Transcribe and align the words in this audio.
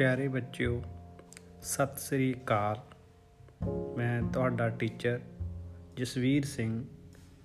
ਪਿਆਰੇ 0.00 0.28
ਬੱਚਿਓ, 0.28 0.82
ਸਤਿ 1.62 2.00
ਸ੍ਰੀ 2.00 2.34
ਅਕਾਲ। 2.34 2.76
ਮੈਂ 3.96 4.22
ਤੁਹਾਡਾ 4.22 4.68
teacher 4.68 5.20
Jasvir 5.96 6.44
Singh 6.44 6.84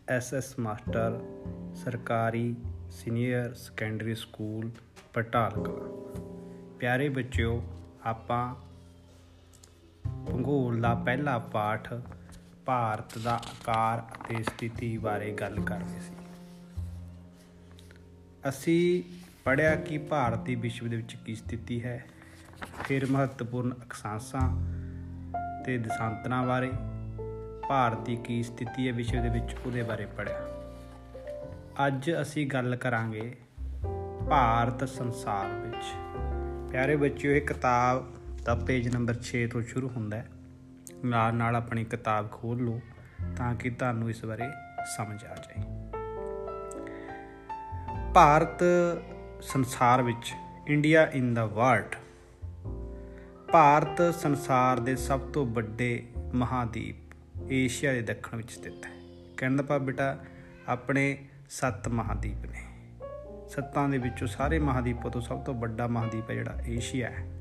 SS 0.10 0.60
master, 0.60 1.20
ਸਰਕਾਰੀ 1.76 2.56
ਸੀਨੀਅਰ 2.92 3.54
ਸੈਕੰਡਰੀ 3.54 4.16
ਸਕੂਲ, 4.16 4.72
ਪਟਾਲਕਾ। 5.14 5.74
ਪਿਆਰੇ 6.80 7.10
ਬੱਚਿਓ, 7.10 7.64
ਆਪਾਂ 8.04 8.56
ਭੂਗੋਲ 10.26 10.82
ਦਾ 10.82 10.96
ਪਹਿਲਾ 10.96 11.40
ਪਾਠ 11.40 11.94
ਭਾਰਤ 12.66 13.18
ਦਾ 13.18 13.36
ਆਕਾਰ 13.36 14.00
ਅਤੇ 14.00 14.44
ਸਥਿਤੀ 14.44 14.98
ਬਾਰੇ 14.98 15.32
ਗੱਲ 15.32 15.60
ਕਰ 15.60 15.80
ਰਹੇ 15.80 16.00
ਸੀ। 16.00 16.14
ਅਸੀਂ 18.50 19.04
ਪੜਿਆ 19.46 19.76
ਕਿ 19.76 19.98
ਭਾਰਤ 19.98 20.40
ਦੀ 20.40 20.56
ਵਿਸ਼ਵ 20.56 20.90
ਦੇ 20.90 20.96
ਵਿੱਚ 20.96 21.18
ਕੀ 21.26 21.36
ਸਥਿਤੀ 21.36 21.84
ਹੈ? 21.84 22.06
ਫਿਰ 22.84 23.06
ਮਹੱਤਵਪੂਰਨ 23.06 23.74
ਅਕਸਾਂਸਾਂ 23.74 24.76
ਤੇ 25.64 25.78
ਦਸਾਂਤਰਾਂ 25.78 26.48
ਬਾਰੇ, 26.48 26.72
ਭਾਰਤ 27.70 28.00
ਦੀ 28.00 28.16
ਕੀ 28.16 28.44
ਸਥਿਤੀ 28.44 28.88
ਹੈ, 28.88 28.94
ਵਿਸ਼ਵ 28.94 29.22
ਦੇ 29.22 29.30
ਵਿੱਚ 29.30 29.56
ਉਹਦੇ 29.66 29.84
ਬਾਰੇ 29.84 30.06
ਪੜਿਆ 30.06 30.42
ਅੱਜ 31.88 32.12
ਅਸੀਂ 32.22 32.48
ਗੱਲ 32.48 32.76
ਕਰਾਂਗੇ 32.76 33.38
ਭਾਰਤ 34.30 34.90
ਸੰਸਾਰ 34.90 35.48
ਵਿੱਚ। 35.48 35.86
ਪਿਆਰੇ 36.72 36.96
ਬੱਚਿਓ, 36.96 37.32
ਇਹ 37.32 37.42
ਕਿਤਾਬ 37.42 38.06
ਦਾ 38.46 38.56
ਪੇਜ 38.56 38.88
ਨੰਬਰ 38.88 39.14
6 39.14 39.48
ਤੋਂ 39.48 39.62
ਸ਼ੁਰੂ 39.62 39.90
ਹੁੰਦਾ 39.90 40.18
ਹੈ। 40.18 40.28
ਨਾਲ 41.06 41.34
ਨਾਲ 41.34 41.56
ਆਪਣੀ 41.56 41.84
ਕਿਤਾਬ 41.84 42.32
ਖੋਲ 42.32 42.64
ਲਓ 42.64 42.80
ਤਾਂ 43.38 43.56
ਕਿ 43.56 43.70
ਤੁਹਾਨੂੰ 43.70 44.10
ਇਸ 44.10 44.26
ਬਾਰੇ 44.26 44.50
ਸਮਝ 44.98 45.26
ਆ 45.26 45.36
ਜਾਏ। 45.36 45.64
ਭਾਰਤ 48.14 48.64
ਸੰਸਾਰ 49.42 50.02
ਵਿੱਚ, 50.02 50.34
India 50.68 51.08
in 51.14 51.34
the 51.34 51.46
world 51.46 51.96
Bharat 53.56 54.16
ਸੰਸਾਰ 54.16 54.80
ਦੇ 54.80 54.96
ਸਭ 54.96 55.20
ਤੋਂ 55.20 55.46
ਵੱਡੇ 55.46 56.08
ਮਹਾਦੀਪ 56.34 56.96
ਏਸ਼ੀਆ 57.52 57.94
ਦੇ 57.94 58.02
ਦੱਖਣ 58.02 58.38
ਵਿੱਚ 58.38 58.52
ਸਥਿਤ 58.52 58.86
ਹੈ। 58.86 58.92
ਕਹਿੰਦਾ 59.38 59.64
ਪਾ 59.64 59.78
ਬੇਟਾ, 59.78 60.20
ਆਪਣੇ 60.68 61.18
ਸੱਤ 61.50 61.88
ਮਹਾਦੀਪ 61.88 62.46
ਨੇ। 62.46 62.62
ਸੱਤਾਂ 63.50 63.90
ਦੇ 63.90 63.98
ਵਿੱਚੋਂ 63.98 64.28
ਸਾਰੇ 64.28 64.60
ਮਹਾਦੀਪਾਂ 64.60 65.12
ਤੋਂ 65.12 65.22
ਸਭ 65.22 65.40
ਤੋਂ 65.40 65.54
ਵੱਡਾ 65.54 65.88
ਮਹਾਦੀਪ 65.88 66.30
ਹੈ 66.30 66.36
ਜਿਹੜਾ 66.36 66.58
ਏਸ਼ੀਆ 66.68 67.10
ਹੈ। 67.10 67.32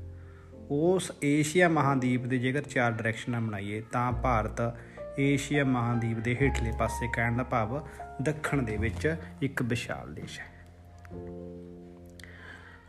ਉਸ 0.71 1.11
ਏਸ਼ੀਆ 1.23 1.69
ਮਹਾਦੀਪ 1.69 2.25
ਦੇ 2.25 2.37
ਜੇਕਰ 2.37 2.61
ਚਾਰ 2.61 2.91
ਡਾਇਰੈਕਸ਼ਨਾਂ 2.91 3.41
ਬਣਾਈਏ 3.41 3.81
ਤਾਂ 3.81 4.11
ਭਾਰਤ 4.11 4.77
ਏਸ਼ੀਆ 5.19 5.63
ਮਹਾਦੀਪ 5.63 6.17
ਦੇ 6.17 6.37
ਹੇਠਲੇ 6.41 6.71
ਪਾਸੇ, 6.79 7.07
ਕਹਿਣ 7.15 7.37
ਦਾ 7.37 7.43
ਭਾਵ 7.43 7.87
ਦੱਖਣ 8.21 8.61
ਦੇ 8.61 8.77
ਵਿੱਚ 8.77 9.15
ਇੱਕ 9.41 9.61
ਵਿਸ਼ਾਲ 9.61 10.13
ਦੇਸ਼ 10.13 10.39
ਹੈ। 10.39 10.45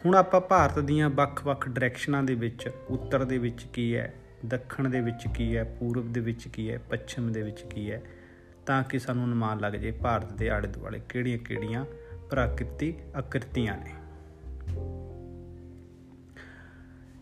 ਹੁਣ 0.06 0.14
ਆਪਾਂ 0.14 0.40
ਭਾਰਤ 0.40 0.78
ਦੀਆਂ 0.78 1.10
ਵੱਖ-ਵੱਖ 1.10 1.68
ਡਾਇਰੈਕਸ਼ਨਾਂ 1.68 2.22
ਦੇ 2.22 2.34
ਵਿੱਚ, 2.34 2.70
ਉੱਤਰ 2.88 3.24
ਦੇ 3.24 3.38
ਵਿੱਚ 3.38 3.66
ਕੀ 3.72 3.96
ਹੈ, 3.96 4.14
ਦੱਖਣ 4.46 4.88
ਦੇ 4.88 5.00
ਵਿੱਚ 5.00 5.24
ਕੀ 5.34 5.56
ਹੈ, 5.56 5.64
ਪੂਰਬ 5.64 6.12
ਦੇ 6.12 6.20
ਵਿੱਚ 6.20 6.48
ਕੀ 6.48 6.70
ਹੈ, 6.70 6.78
ਪੱਛਮ 6.78 7.32
ਦੇ 7.32 7.42
ਵਿੱਚ 7.42 7.62
ਕੀ 7.62 7.90
ਹੈ, 7.90 8.02
ਤਾਂ 8.66 8.82
ਕਿ 8.82 8.98
ਸਾਨੂੰ 8.98 9.24
ਅਨੁਮਾਨ 9.24 9.60
ਲੱਗ 9.60 9.72
ਜੇ 9.72 9.90
ਭਾਰਤ 9.90 10.32
ਦੇ 10.32 10.50
ਆਲੇ 10.50 10.68
ਦੁਆਲੇ 10.68 11.00
ਕਿਹੜੀਆਂ-ਕਿਹੜੀਆਂ 11.08 11.84
ਪ੍ਰਾਕਿਰਤਿਕ 12.30 13.16
ਆਕ੍ਰਿਤੀਆਂ 13.16 13.78
ਨੇ। 13.78 13.92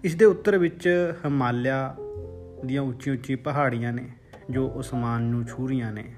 ਇਸ 0.04 0.14
ਦੇ 0.14 0.24
ਉੱਤਰ 0.24 0.58
ਵਿੱਚ 0.58 1.12
ਹਿਮਾਲਿਆ 1.24 1.96
ਦੀਆਂ 2.66 2.82
ਉੱਚੀਆਂ-ਉੱਚੀਆਂ 2.82 3.38
ਪਹਾੜੀਆਂ 3.38 3.92
ਨੇ, 3.92 4.10
ਜੋ 4.50 4.80
ਅਸਮਾਨ 4.80 5.22
ਨੂੰ 5.22 5.44
ਛੂ 5.44 5.68
ਰਹੀਆਂ 5.68 5.92
ਨੇ, 5.92 6.14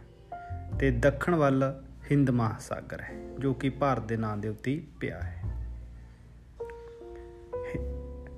ਤੇ 0.81 0.91
ਦੱਖਣ 0.91 1.35
ਵੱਲ 1.35 1.83
ਹਿੰਦ 2.11 2.31
ਮਹਾਸਾਗਰ 2.31 3.01
ਹੈ, 3.01 3.35
ਜੋ 3.39 3.55
ਕਿ 3.55 3.69
ਭਾਰਤ 3.69 4.03
ਦੇ 4.03 4.17
ਨਾਂ 4.17 4.37
ਦੇ 4.37 4.49
ਉੱਤੇ 4.49 4.83
ਪਿਆ 5.01 5.21
ਹੈ। 5.21 5.43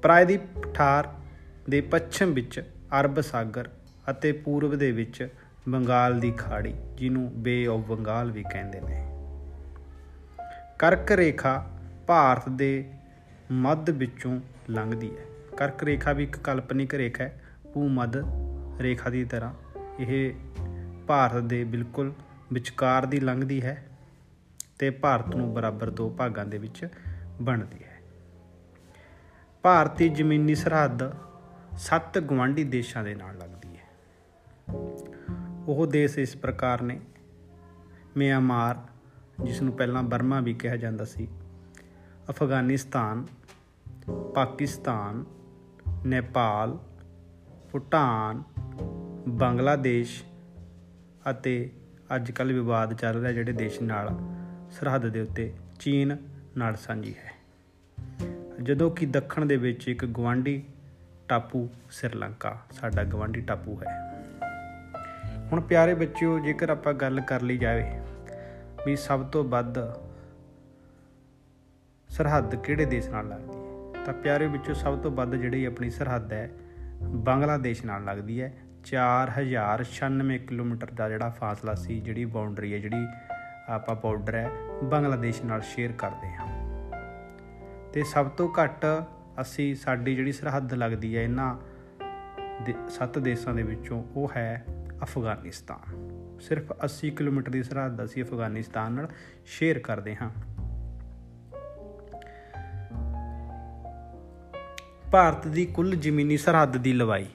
ਪ੍ਰਾਇਦੀਪ 0.03 0.59
ਪਠਾਰ 0.59 1.09
ਦੇ 1.71 1.81
ਪੱਛਮ 1.81 2.33
ਵਿੱਚ 2.33 2.61
ਅਰਬ 3.01 3.21
ਸਾਗਰ 3.21 3.69
ਅਤੇ 4.11 4.33
ਪੂਰਬ 4.33 4.75
ਦੇ 4.75 4.93
ਵਿੱਚ 4.93 5.29
ਬੰਗਾਲ 5.69 6.21
ਦੀ 6.21 6.33
ਖਾੜੀ, 6.33 6.75
ਜਿਹਨੂੰ 6.95 7.43
ਬੇ 7.43 7.67
ਆਫ 7.67 7.81
ਬੰਗਾਲ 7.81 8.31
ਵੀ 8.31 8.43
ਕਹਿੰਦੇ 8.43 8.81
ਨੇ। 8.81 9.05
ਕਰਕ 10.79 11.13
ਰੇਖਾ 11.13 11.67
ਭਾਰਤ 12.07 12.49
ਦੇ 12.49 12.91
ਮੱਧ 13.53 13.91
ਵਿੱਚੋਂ 13.91 14.41
ਲੰਘਦੀ 14.71 15.11
ਹੈ। 15.11 15.57
ਕਰਕ 15.57 15.83
ਰੇਖਾ 15.83 16.13
ਵੀ 16.13 16.23
ਇੱਕ 16.25 16.37
ਕਾਲਪਨਿਕ 16.37 16.95
ਰੇਖਾ 16.95 17.25
ਹੈ 17.25 17.43
ਭੂ 17.75 17.89
ਮੱਧ 17.89 18.17
ਰੇਖਾ 18.81 19.11
ਦੀ 19.11 19.25
ਤਰ੍ਹਾਂ। 19.25 19.55
ਇਹ 20.01 20.33
ਭਾਰਤ 21.07 21.43
ਦੇ 21.43 21.65
ਬਿਲਕੁਲ 21.65 22.13
ਵਿਚਕਾਰ 22.53 23.07
ਦੀ 23.07 23.21
ਲੰਘਦੀ 23.21 23.63
ਹੈ 23.63 23.87
ਤੇ 24.79 24.91
ਭਾਰਤ 24.91 25.37
ਨੂੰ 25.37 25.55
ਬਰਾਬਰ 25.55 25.91
ਦੋ 25.91 26.11
ਭਾਗਾਂ 26.11 26.45
ਦੇ 26.45 26.59
ਵਿੱਚ 26.59 26.89
ਵੰਡਦੀ 27.43 27.85
ਹੈ। 27.85 27.88
ਭਾਰਤੀ 29.63 30.09
ਜ਼ਮੀਨੀ 30.09 30.55
ਸਰਹੱਦ 30.55 31.03
ਸੱਤ 31.79 32.19
ਗਵਾਂਢੀ 32.19 32.65
ਦੇਸ਼ਾਂ 32.65 33.05
ਦੇ 33.05 33.15
ਨਾਲ 33.15 33.39
ਲੱਗਦੀ 33.39 33.77
ਹੈ। 33.77 33.87
ਉਹ 35.67 35.87
ਦੇਸ਼ 35.87 36.19
ਇਸ 36.19 36.37
ਪ੍ਰਕਾਰ 36.37 36.83
ਨੇ, 36.83 37.01
ਮਿਆਂਮਾਰ 38.17 38.81
ਜਿਸ 39.45 39.63
ਨੂੰ 39.63 39.73
ਪਹਿਲਾਂ 39.73 40.03
ਬਰਮਾ 40.03 40.41
ਵੀ 40.41 40.55
ਕਿਹਾ 40.55 40.77
ਜਾਂਦਾ 40.77 41.05
ਸੀ, 41.05 41.29
ਅਫਗਾਨਿਸਤਾਨ, 42.31 43.27
ਪਾਕਿਸਤਾਨ, 44.35 45.25
ਨੇਪਾਲ, 46.07 46.79
ਭੂਟਾਨ, 47.73 48.43
ਬੰਗਲਾਦੇਸ਼ 49.29 50.23
ਅਤੇ 51.31 51.71
ਅੱਜ 52.15 52.31
ਕੱਲ 52.31 52.53
ਵਿਵਾਦ 52.53 52.95
ਚੱਲ 52.95 53.21
ਰਿਹਾ 53.21 53.33
ਜਿਹੜੇ 53.33 53.53
ਦੇਸ਼ 53.53 53.83
ਨਾਲ 53.83 54.19
ਸਰਹੱਦ 54.71 55.09
ਦੇ 55.09 55.21
ਉੱਤੇ 55.21 55.53
ਚੀਨ 55.81 56.17
ਨਾਲ 56.57 56.77
ਸਾਂਝੀ 56.77 57.15
ਹੈ। 57.15 57.38
ਜਦੋਂ 58.69 58.91
ਕਿ 58.91 59.07
ਦੱਖਣ 59.07 59.47
ਦੇ 59.47 59.57
ਵਿੱਚ 59.57 59.89
ਇੱਕ 59.89 60.05
ਗਵਾਂਢੀ 60.05 60.63
ਟਾਪੂ 61.29 61.69
ਸ੍ਰੀਲੰਕਾ, 61.91 62.59
ਸਾਡਾ 62.71 63.05
ਗਵਾਂਢੀ 63.05 63.41
ਟਾਪੂ 63.41 63.81
ਹੈ। 63.83 63.95
ਹੁਣ 65.53 65.61
ਪਿਆਰੇ 65.61 65.95
ਬੱਚਿਓ, 65.95 66.39
ਜੇਕਰ 66.39 66.71
ਆਪਾਂ 66.71 66.95
ਗੱਲ 66.95 67.21
ਕਰ 67.21 67.43
ਲਈ 67.43 67.57
ਜਾਵੇ 67.59 68.01
ਵੀ 68.87 68.97
ਸਭ 68.97 69.25
ਤੋਂ 69.27 69.45
ਵੱਧ 69.45 69.79
ਸਰਹੱਦ 72.09 72.55
ਕਿਹੜੇ 72.55 72.85
ਦੇਸ਼ 72.85 73.09
ਨਾਲ 73.09 73.29
ਲੱਗਦੀ 73.29 73.57
ਹੈ, 73.57 74.05
ਤਾਂ 74.05 74.15
ਪਿਆਰੇ 74.15 74.47
ਵਿੱਚੋਂ 74.47 74.75
ਸਭ 74.75 74.99
ਤੋਂ 74.99 75.11
ਵੱਧ 75.11 75.35
ਜਿਹੜੀ 75.35 75.65
ਆਪਣੀ 75.65 75.91
ਸਰਹੱਦ 75.91 76.33
ਹੈ, 76.33 76.51
ਬੰਗਲਾਦੇਸ਼ 77.03 77.85
ਨਾਲ 77.85 78.05
ਲੱਗਦੀ 78.05 78.43
ਹੈ। 78.43 78.53
4096 78.85 80.39
ਕਿਲੋਮੀਟਰ 80.39 80.91
ਦਾ 80.91 81.09
ਜਿਹੜਾ 81.09 81.31
ਫਾਸਲਾ 81.31 81.75
ਸੀ, 81.75 82.01
ਜਿਹੜੀ 82.01 82.25
ਬਾਉਂਡਰੀ 82.25 82.75
ਹੈ, 82.75 82.79
ਜਿਹੜੀ 82.79 83.07
ਆਪਾਂ 83.69 83.97
ਬਾਰਡਰ 83.97 84.35
ਹੈ, 84.35 84.51
ਬੰਗਲਾਦੇਸ਼ 84.85 85.43
ਨਾਲ 85.43 85.61
ਸ਼ੇਅਰ 85.61 85.93
ਕਰਦੇ 85.93 86.35
ਹਾਂ। 86.35 86.58
ਤੇ 87.93 88.05
ਸਭ 88.05 88.29
ਤੋਂ 88.29 88.49
ਘੱਟ 88.63 88.87
ਅਸੀਂ 89.41 89.75
ਸਾਡੀ 89.75 90.17
ਜਿਹੜੀ 90.17 90.33
ਸਰਹੱਦ 90.33 90.75
ਲੱਗਦੀ 90.75 91.17
ਹੈ 91.17 91.23
ਇਹਨਾਂ 91.23 91.57
ਸੱਤ 92.89 93.19
ਦੇਸ਼ਾਂ 93.19 93.55
ਦੇ 93.55 93.63
ਵਿੱਚੋਂ 93.63 94.05
ਉਹ 94.17 94.31
ਹੈ 94.37 94.65
ਅਫਗਾਨਿਸਤਾਨ। 95.03 96.09
ਸਿਰਫ 96.41 96.73
80 96.85 97.11
ਕਿਲੋਮੀਟਰ 97.11 97.51
ਦੀ 97.51 97.63
ਸਰਹੱਦ 97.63 98.05
ਅਸੀਂ 98.05 98.25
ਅਫਗਾਨਿਸਤਾਨ 98.25 98.93
ਨਾਲ 98.93 99.09
ਸ਼ੇਅਰ 99.47 99.79
ਕਰਦੇ 99.79 100.17
ਹਾਂ। 100.17 100.31
ਭਾਰਤ 105.11 105.47
ਦੀ 105.47 105.67
ਕੁੱਲ 105.67 105.95
ਜ਼ਮੀਨੀ 105.95 106.37
ਸਰਹੱਦ 106.37 106.77
ਦੀ 106.77 106.93
ਲੰਬਾਈ 106.93 107.27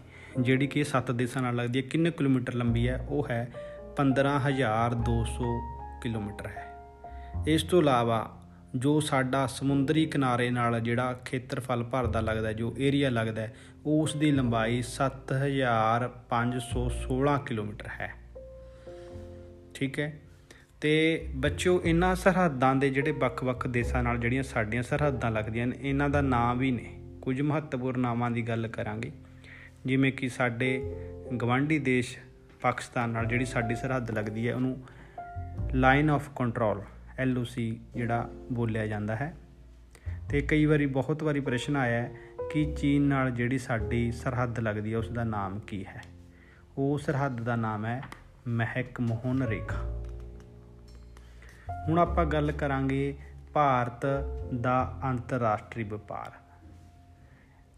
ਜਿਹੜੀ 0.41 0.67
ਕਿ 0.67 0.83
ਸੱਤ 0.83 1.11
ਦੇਸ਼ਾਂ 1.11 1.41
ਨਾਲ 1.41 1.55
ਲੱਗਦੀ 1.55 1.79
ਹੈ, 1.79 1.87
ਕਿੰਨੇ 1.89 2.11
ਕਿਲੋਮੀਟਰ 2.11 2.53
ਲੰਬੀ 2.53 2.89
ਹੈ? 2.89 3.05
ਉਹ 3.09 3.27
ਹੈ 3.29 3.51
15200 3.95 5.43
ਕਿਲੋਮੀਟਰ 6.01 6.47
ਹੈ। 6.47 6.73
ਇਸ 7.47 7.63
ਤੋਂ 7.63 7.81
ਇਲਾਵਾ 7.81 8.42
ਜੋ 8.75 8.99
ਸਾਡਾ 8.99 9.47
ਸਮੁੰਦਰੀ 9.47 10.05
ਕਿਨਾਰੇ 10.05 10.49
ਨਾਲ 10.49 10.79
ਜਿਹੜਾ 10.79 11.19
ਖੇਤਰਫਲ 11.25 11.83
ਭਰਦਾ 11.83 12.21
ਲੱਗਦਾ 12.21 12.53
ਜੋ 12.53 12.75
ਏਰੀਆ 12.79 13.09
ਲੱਗਦਾ 13.09 13.47
ਉਸ 13.85 14.15
ਦੀ 14.15 14.31
ਲੰਬਾਈ 14.31 14.81
7516 14.81 17.45
ਕਿਲੋਮੀਟਰ 17.45 17.87
ਹੈ। 17.87 18.13
ਠੀਕ 19.73 19.99
ਹੈ? 19.99 20.19
ਤੇ 20.81 21.25
ਬੱਚਿਓ, 21.35 21.81
ਇਹਨਾਂ 21.85 22.15
ਸਰਹੱਦਾਂ 22.15 22.75
ਦੇ 22.75 22.89
ਜਿਹੜੇ 22.89 23.11
ਵੱਖ-ਵੱਖ 23.11 23.67
ਦੇਸ਼ਾਂ 23.67 24.03
ਨਾਲ 24.03 24.17
ਜਿਹੜੀਆਂ 24.17 24.43
ਸਾਡੀਆਂ 24.43 24.83
ਸਰਹੱਦਾਂ 24.83 25.31
ਲੱਗਦੀਆਂ 25.31 25.67
ਨੇ, 25.67 25.75
ਇਹਨਾਂ 25.81 26.09
ਦਾ 26.09 26.21
ਨਾਮ 26.21 26.57
ਵੀ 26.57 26.71
ਨੇ। 26.71 26.99
ਕੁਝ 27.21 27.41
ਮਹੱਤਵਪੂਰਨ 27.41 27.99
ਨਾਮਾਂ 27.99 28.31
ਦੀ 28.31 28.41
ਗੱਲ 28.41 28.67
ਕਰਾਂਗੇ। 28.67 29.11
ਜਿਵੇਂ 29.85 30.11
ਕਿ 30.11 30.29
ਸਾਡੇ 30.29 30.95
ਗਵਾਂਢੀ 31.41 31.79
ਦੇਸ਼ 31.79 32.17
ਪਾਕਿਸਤਾਨ 32.61 33.09
ਨਾਲ 33.09 33.25
ਜਿਹੜੀ 33.25 33.45
ਸਾਡੀ 33.45 33.75
ਸਰਹੱਦ 33.75 34.11
ਲੱਗਦੀ 34.11 34.49
ਹੈ, 34.49 34.55
ਉਹਨੂੰ 34.55 34.83
ਲਾਈਨ 35.73 36.09
ਆਫ 36.09 36.29
ਕੰਟਰੋਲ 36.35 36.81
ਐਲਓਸੀ 37.19 37.79
ਜਿਹੜਾ 37.95 38.29
ਬੋਲਿਆ 38.51 38.87
ਜਾਂਦਾ 38.87 39.15
ਹੈ। 39.15 39.35
ਤੇ 40.29 40.41
ਕਈ 40.41 40.65
ਵਾਰੀ 40.65 40.85
ਬਹੁਤ 40.85 41.23
ਵਾਰੀ 41.23 41.39
ਪ੍ਰਸ਼ਨ 41.39 41.75
ਆਇਆ 41.75 42.01
ਹੈ 42.01 42.11
ਕਿ 42.51 42.73
ਚੀਨ 42.77 43.01
ਨਾਲ 43.01 43.31
ਜਿਹੜੀ 43.31 43.57
ਸਾਡੀ 43.57 44.11
ਸਰਹੱਦ 44.11 44.59
ਲੱਗਦੀ 44.59 44.93
ਹੈ 44.93 44.97
ਉਸ 44.97 45.09
ਦਾ 45.09 45.23
ਨਾਮ 45.23 45.59
ਕੀ 45.59 45.85
ਹੈ? 45.85 46.01
ਉਹ 46.77 46.97
ਸਰਹੱਦ 46.97 47.41
ਦਾ 47.41 47.55
ਨਾਮ 47.55 47.85
ਹੈ 47.85 48.01
ਮਹਿਕ 48.47 48.99
ਮੋਹਨ 49.01 49.43
ਰੇਖਾ। 49.43 50.03
ਹੁਣ 51.87 51.99
ਆਪਾਂ 51.99 52.25
ਗੱਲ 52.25 52.51
ਕਰਾਂਗੇ 52.51 53.17
ਭਾਰਤ 53.53 54.05
ਦਾ 54.61 54.99
ਅੰਤਰਰਾਸ਼ਟਰੀ 55.03 55.83
ਵਪਾਰ, 55.83 56.31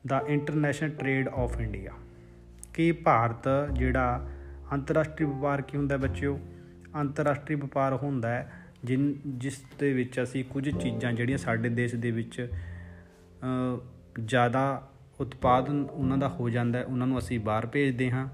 ਦਾ 0.07 0.23
ਇੰਟਰਨੈਸ਼ਨਲ 0.27 0.89
ਟ੍ਰੇਡ 0.89 1.27
ਆਫ 1.27 1.61
ਇੰਡੀਆ। 1.61 1.91
ਕਿ 2.73 2.91
ਭਾਰਤ 2.91 3.73
ਜਿਹੜਾ 3.73 4.27
ਅੰਤਰਰਾਸ਼ਟਰੀ 4.73 5.25
ਵਪਾਰ 5.25 5.61
ਕੀ 5.61 5.77
ਹੁੰਦਾ 5.77 5.97
ਬੱਚਿਓ? 5.97 6.39
ਅੰਤਰਰਾਸ਼ਟਰੀ 6.95 7.55
ਵਪਾਰ 7.55 7.93
ਹੁੰਦਾ 7.93 8.29
ਹੈ 8.29 8.64
ਜਿਨ, 8.85 9.13
ਜਿਸ 9.27 9.61
ਦੇ 9.79 9.91
ਵਿੱਚ 9.93 10.21
ਅਸੀਂ 10.23 10.43
ਕੁਝ 10.43 10.69
ਚੀਜ਼ਾਂ 10.71 11.13
ਜਿਹੜੀਆਂ 11.13 11.37
ਸਾਡੇ 11.37 11.69
ਦੇਸ਼ 11.71 11.95
ਦੇ 11.95 12.11
ਵਿੱਚ 12.11 12.47
ਜ਼ਿਆਦਾ 14.19 14.91
ਉਤਪਾਦਨ 15.19 15.81
ਉਹਨਾਂ 15.83 16.17
ਦਾ 16.17 16.27
ਹੋ 16.29 16.49
ਜਾਂਦਾ 16.49 16.79
ਹੈ, 16.79 16.83
ਉਹਨਾਂ 16.83 17.07
ਨੂੰ 17.07 17.19
ਅਸੀਂ 17.19 17.39
ਬਾਹਰ 17.39 17.65
ਭੇਜਦੇ 17.65 18.09
ਹਾਂ 18.11 18.27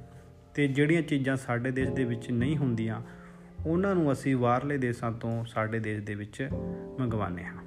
ਤੇ 0.56 0.68
ਜਿਹੜੀਆਂ 0.68 1.02
ਚੀਜ਼ਾਂ 1.02 1.36
ਸਾਡੇ 1.38 1.72
ਦੇਸ਼ 1.72 1.90
ਦੇ 1.90 2.04
ਵਿੱਚ 2.04 2.30
ਨਹੀਂ 2.32 2.58
ਹੁੰਦੀਆਂ, 2.58 3.02
ਉਹਨਾਂ 3.66 3.94
ਨੂੰ 3.96 4.12
ਅਸੀਂ 4.12 4.36
ਬਾਹਰਲੇ 4.36 4.78
ਦੇਸ਼ਾਂ 4.78 5.12
ਤੋਂ 5.12 5.44
ਸਾਡੇ 5.46 5.80
ਦੇਸ਼ 5.80 6.02
ਦੇ 6.02 6.16
ਵਿੱਚ 6.16 6.48
ਮੰਗਵਾਉਂਦੇ 7.00 7.44
ਹਾਂ। 7.44 7.64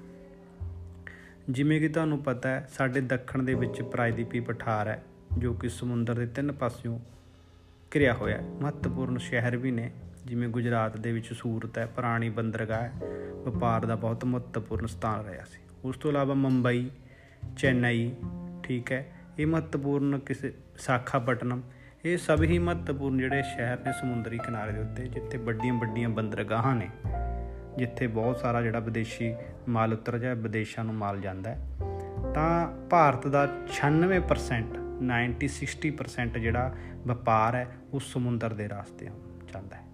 ਜਿਵੇਂ 1.51 1.81
ਕਿ 1.81 1.89
ਤੁਹਾਨੂੰ 1.89 2.19
ਪਤਾ 2.23 2.49
ਹੈ, 2.49 2.69
ਸਾਡੇ 2.73 3.01
ਦੱਖਣ 3.01 3.43
ਦੇ 3.43 3.55
ਵਿੱਚ 3.55 3.83
ਪ੍ਰਾਇਦੀਪੀ 3.83 4.41
ਪਠਾਰ 4.41 4.89
ਹੈ, 4.89 5.03
ਜੋ 5.39 5.53
ਕਿ 5.53 5.69
ਸਮੁੰਦਰ 5.69 6.15
ਦੇ 6.15 6.27
ਤਿੰਨ 6.27 6.53
ਪਾਸਿਓਂ 6.53 6.99
ਘਿਰਿਆ 7.95 8.15
ਹੋਇਆ 8.15 8.37
ਹੈ, 8.37 8.43
ਮਹੱਤਵਪੂਰਨ 8.63 9.19
ਸ਼ਹਿਰ 9.19 9.57
ਵੀ 9.57 9.71
ਨੇ। 9.71 9.91
ਜਿਵੇਂ 10.25 10.49
ਗੁਜਰਾਤ 10.49 10.97
ਦੇ 10.97 11.13
ਵਿੱਚ 11.13 11.33
ਸੂਰਤ 11.33 11.79
ਹੈ, 11.79 11.87
ਪੁਰਾਣੀ 11.87 12.31
ਬੰਦਰਗਾਹ 12.31 12.83
ਹੈ, 12.83 12.93
ਵਪਾਰ 13.33 13.87
ਦਾ 13.87 13.97
ਬਹੁਤ 13.97 14.25
ਮਹੱਤਵਪੂਰਨ 14.25 14.87
ਸਥਾਨ 14.87 15.27
ਰਿਹਾ 15.27 15.45
ਸੀ। 15.45 15.61
ਉਸ 15.85 15.97
ਤੋਂ 15.97 16.11
ਇਲਾਵਾ 16.11 16.35
ਮੁੰਬਈ, 16.35 16.91
ਚੇਨਈ, 17.57 18.13
ਠੀਕ 18.63 18.93
ਹੈ, 18.93 19.07
ਇਹ 19.39 19.47
ਮਹੱਤਵਪੂਰਨ 19.47 20.19
ਕਿਸੇ 20.19 20.55
ਸਾਖਾਪਟਨਮ 20.79 21.63
ਇਹ 22.05 22.19
ਸਭ 22.19 22.43
ਹੀ 22.43 22.59
ਮਹੱਤਵਪੂਰਨ 22.59 23.19
ਜਿਹੜੇ 23.19 23.43
ਸ਼ਹਿਰ 23.43 23.79
ਨੇ 23.79 23.93
ਸਮੁੰਦਰੀ 23.93 24.39
ਕਿਨਾਰੇ 24.39 24.73
ਦੇ 24.73 24.79
ਉੱਤੇ, 24.79 25.09
ਜਿੱਥੇ 25.09 25.39
ਵੱਡੀਆਂ 25.39 25.75
ਵੱਡੀਆਂ 25.75 26.09
ਬੰਦਰਗਾਹਾਂ 26.09 26.77
ਨੇ, 26.77 26.91
ਜਿੱਥੇ 27.77 28.07
ਬਹੁਤ 28.07 28.37
ਸਾਰਾ 28.37 28.63
ਜਿਹੜਾ 28.63 28.79
ਵਿਦੇਸ਼ੀ 28.79 29.35
ਮਾਲ 29.69 29.93
ਉਤਰ 29.93 30.19
ਜਾਏ 30.19 30.35
ਵਿਦੇਸ਼ਾਂ 30.35 30.85
ਨੂੰ 30.85 30.95
ਮਾਲ 30.95 31.21
ਜਾਂਦਾ 31.21 31.51
ਹੈ। 31.51 31.69
ਤਾਂ 32.35 32.73
ਭਾਰਤ 32.91 33.27
ਦਾ 33.27 33.49
96% 33.67 34.79
90 35.01 35.49
60% 35.49 36.39
ਜਿਹੜਾ 36.39 36.75
ਵਪਾਰ 37.07 37.55
ਹੈ, 37.55 37.69
ਉਹ 37.93 38.01
ਸਮੁੰਦਰ 38.01 38.53
ਦੇ 38.53 38.69
ਰਾਸਤੇ 38.69 39.07
ਚੱਲਦਾ 39.53 39.77
ਹੈ। 39.77 39.94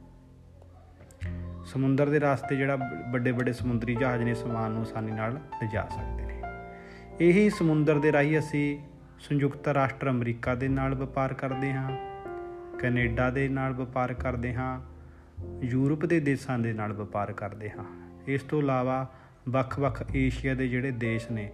ਸਮੁੰਦਰ 1.72 2.08
ਦੇ 2.10 2.20
ਰਾਸਤੇ 2.20 2.56
ਜਿਹੜਾ 2.56 2.78
ਵੱਡੇ 3.10 3.30
ਵੱਡੇ 3.30 3.52
ਸਮੁੰਦਰੀ 3.52 3.94
ਜਹਾਜ਼ 3.94 4.22
ਨੇ 4.22 4.34
ਸਮਾਨ 4.34 4.70
ਨੂੰ 4.70 4.82
ਆਸਾਨੀ 4.82 5.12
ਨਾਲ 5.12 5.32
ਲਿਜਾ 5.32 5.88
ਸਕਦੇ 5.88 6.24
ਨੇ। 6.26 6.42
ਇਹੀ 7.20 7.50
ਸਮੁੰਦਰ 7.50 7.98
ਦੇ 7.98 8.12
ਰਾਹੀਂ 8.12 8.38
ਅਸੀਂ 8.38 8.78
ਸੰਯੁਕਤ 9.18 9.68
ਰਾਸ਼ਟਰ 9.68 10.10
ਅਮਰੀਕਾ 10.10 10.54
ਦੇ 10.54 10.68
ਨਾਲ 10.68 10.94
ਵਪਾਰ 10.94 11.34
ਕਰਦੇ 11.34 11.72
ਹਾਂ, 11.72 11.90
ਕੈਨੇਡਾ 12.78 13.30
ਦੇ 13.30 13.48
ਨਾਲ 13.48 13.72
ਵਪਾਰ 13.72 14.14
ਕਰਦੇ 14.14 14.54
ਹਾਂ, 14.54 14.80
ਯੂਰਪ 15.62 16.06
ਦੇ 16.06 16.20
ਦੇਸ਼ਾਂ 16.20 16.58
ਦੇ 16.58 16.72
ਨਾਲ 16.72 16.92
ਵਪਾਰ 16.92 17.32
ਕਰਦੇ 17.32 17.70
ਹਾਂ। 17.70 17.84
ਇਸ 18.26 18.42
ਤੋਂ 18.42 18.58
ਇਲਾਵਾ 18.58 19.12
ਵੱਖ-ਵੱਖ 19.48 20.04
ਏਸ਼ੀਆ 20.16 20.54
ਦੇ 20.54 20.68
ਜਿਹੜੇ 20.68 20.90
ਦੇਸ਼ 20.90 21.30
ਨੇ, 21.30 21.50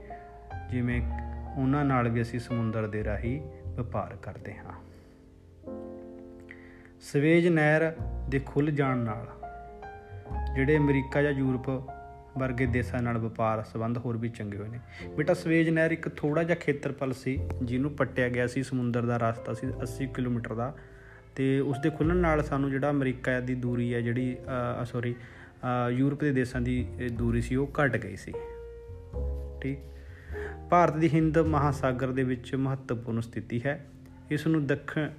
ਜਿਵੇਂ 0.71 1.01
ਉਹਨਾਂ 1.57 1.85
ਨਾਲ 1.85 2.09
ਵੀ 2.09 2.23
ਅਸੀਂ 2.23 2.41
ਸਮੁੰਦਰ 2.41 2.87
ਦੇ 2.87 3.05
ਰਾਹੀਂ 3.05 3.41
ਵਪਾਰ 3.67 4.17
ਕਰਦੇ 4.17 4.55
ਹਾਂ। 4.55 4.75
ਸਵੇਜ 7.01 7.49
ਨਹਿਰ 7.49 7.93
ਦੇ 8.29 8.41
ਖੁੱਲ 8.47 8.71
ਜਾਣ 8.71 8.97
ਨਾਲ 8.97 9.46
ਜਿਹੜੇ 10.57 10.77
ਅਮਰੀਕਾ 10.77 11.23
ਜਾਂ 11.23 11.33
ਯੂਰਪ 11.33 11.69
ਵਰਗੇ 12.39 12.67
ਦੇਸ਼ਾਂ 12.67 13.03
ਨਾਲ 13.03 13.19
ਵਪਾਰ 13.19 13.63
ਸੰਬੰਧ 13.63 13.99
ਹੋਰ 13.99 14.17
ਵੀ 14.17 14.29
ਚੰਗੇ 14.29 14.59
ਹੋਏ 14.59 14.69
ਨੇ। 14.69 14.79
ਬੇਟਾ 15.17 15.35
ਸਵੇਜ 15.35 15.69
ਨਹਿਰ 15.69 15.91
ਇੱਕ 15.91 16.09
ਥੋੜਾ 16.09 16.43
ਜਿਹਾ 16.43 16.59
ਖੇਤਰਫਲ 16.59 17.13
ਸੀ, 17.13 17.39
ਜਿਹਨੂੰ 17.63 17.91
ਪੱਟਿਆ 17.91 18.29
ਗਿਆ 18.29 18.47
ਸੀ, 18.47 18.63
ਸਮੁੰਦਰ 18.63 19.07
ਦਾ 19.07 19.17
ਰਸਤਾ 19.17 19.55
ਸੀ 19.55 19.67
80 19.83 20.07
ਕਿਲੋਮੀਟਰ 20.07 20.55
ਦਾ। 20.55 20.75
ਤੇ 21.37 21.61
ਉਸ 21.61 21.79
ਦੇ 21.79 21.91
ਖੁੱਲਣ 21.91 22.17
ਨਾਲ 22.17 22.43
ਸਾਨੂੰ 22.43 22.71
ਜਿਹੜਾ 22.71 22.91
ਅਮਰੀਕਾ 22.91 23.41
ਦੀ 23.41 23.55
ਦੂਰੀ 23.55 23.93
ਹੈ, 23.95 24.01
ਜਿਹੜੀ 24.01 24.37
ਸੌਰੀ 24.85 25.15
ਯੂਰਪ 25.91 26.21
ਦੇ 26.21 26.33
ਦੇਸ਼ਾਂ 26.33 26.61
ਦੀ 26.61 26.87
ਦੂਰੀ 27.13 27.41
ਸੀ, 27.41 27.57
ਉਹ 27.57 27.71
ਘਟ 27.81 27.97
ਗਈ 27.97 28.17
ਸੀ। 28.17 28.33
ਠੀਕ? 29.61 29.79
ਭਾਰਤ 30.71 30.97
ਦੀ 30.97 31.09
ਹਿੰਦ 31.09 31.39
ਮਹਾਸਾਗਰ 31.39 32.13
ਦੇ 32.13 32.23
ਵਿੱਚ 32.23 32.55
ਮਹੱਤਵਪੂਰਨ 32.55 33.21
ਸਥਿਤੀ 33.21 33.61
ਹੈ। 33.67 33.87
ਇਸ 34.31 34.47
ਨੂੰ 34.47 34.67
ਦੱਖਣ 34.67 35.11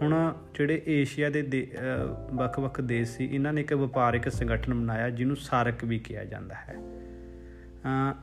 ਹੁਣ 0.00 0.34
ਜਿਹੜੇ 0.54 0.82
ਏਸ਼ੀਆ 0.86 1.30
ਦੇ 1.30 1.66
ਵੱਖ-ਵੱਖ 2.32 2.80
ਦੇਸ਼ 2.80 3.10
ਸੀ, 3.10 3.24
ਇਹਨਾਂ 3.24 3.52
ਨੇ 3.52 3.60
ਇੱਕ 3.60 3.72
ਵਪਾਰਿਕ 3.72 4.28
ਸੰਗਠਨ 4.28 4.74
ਬਣਾਇਆ, 4.74 5.10
ਜਿਹਨੂੰ 5.10 5.36
ਸਾਰਕ 5.36 5.84
ਵੀ 5.84 5.98
ਕਿਹਾ 5.98 6.24
ਜਾਂਦਾ 6.24 6.54
ਹੈ। 6.54 6.74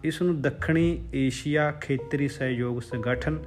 ਇਸ 0.03 0.21
ਨੂੰ 0.21 0.41
ਦੱਖਣੀ 0.41 1.09
ਏਸ਼ੀਆ 1.13 1.71
ਖੇਤਰੀ 1.71 2.27
ਸਹਿਯੋਗ 2.27 2.79
ਸੰਗਠਨ 2.81 3.39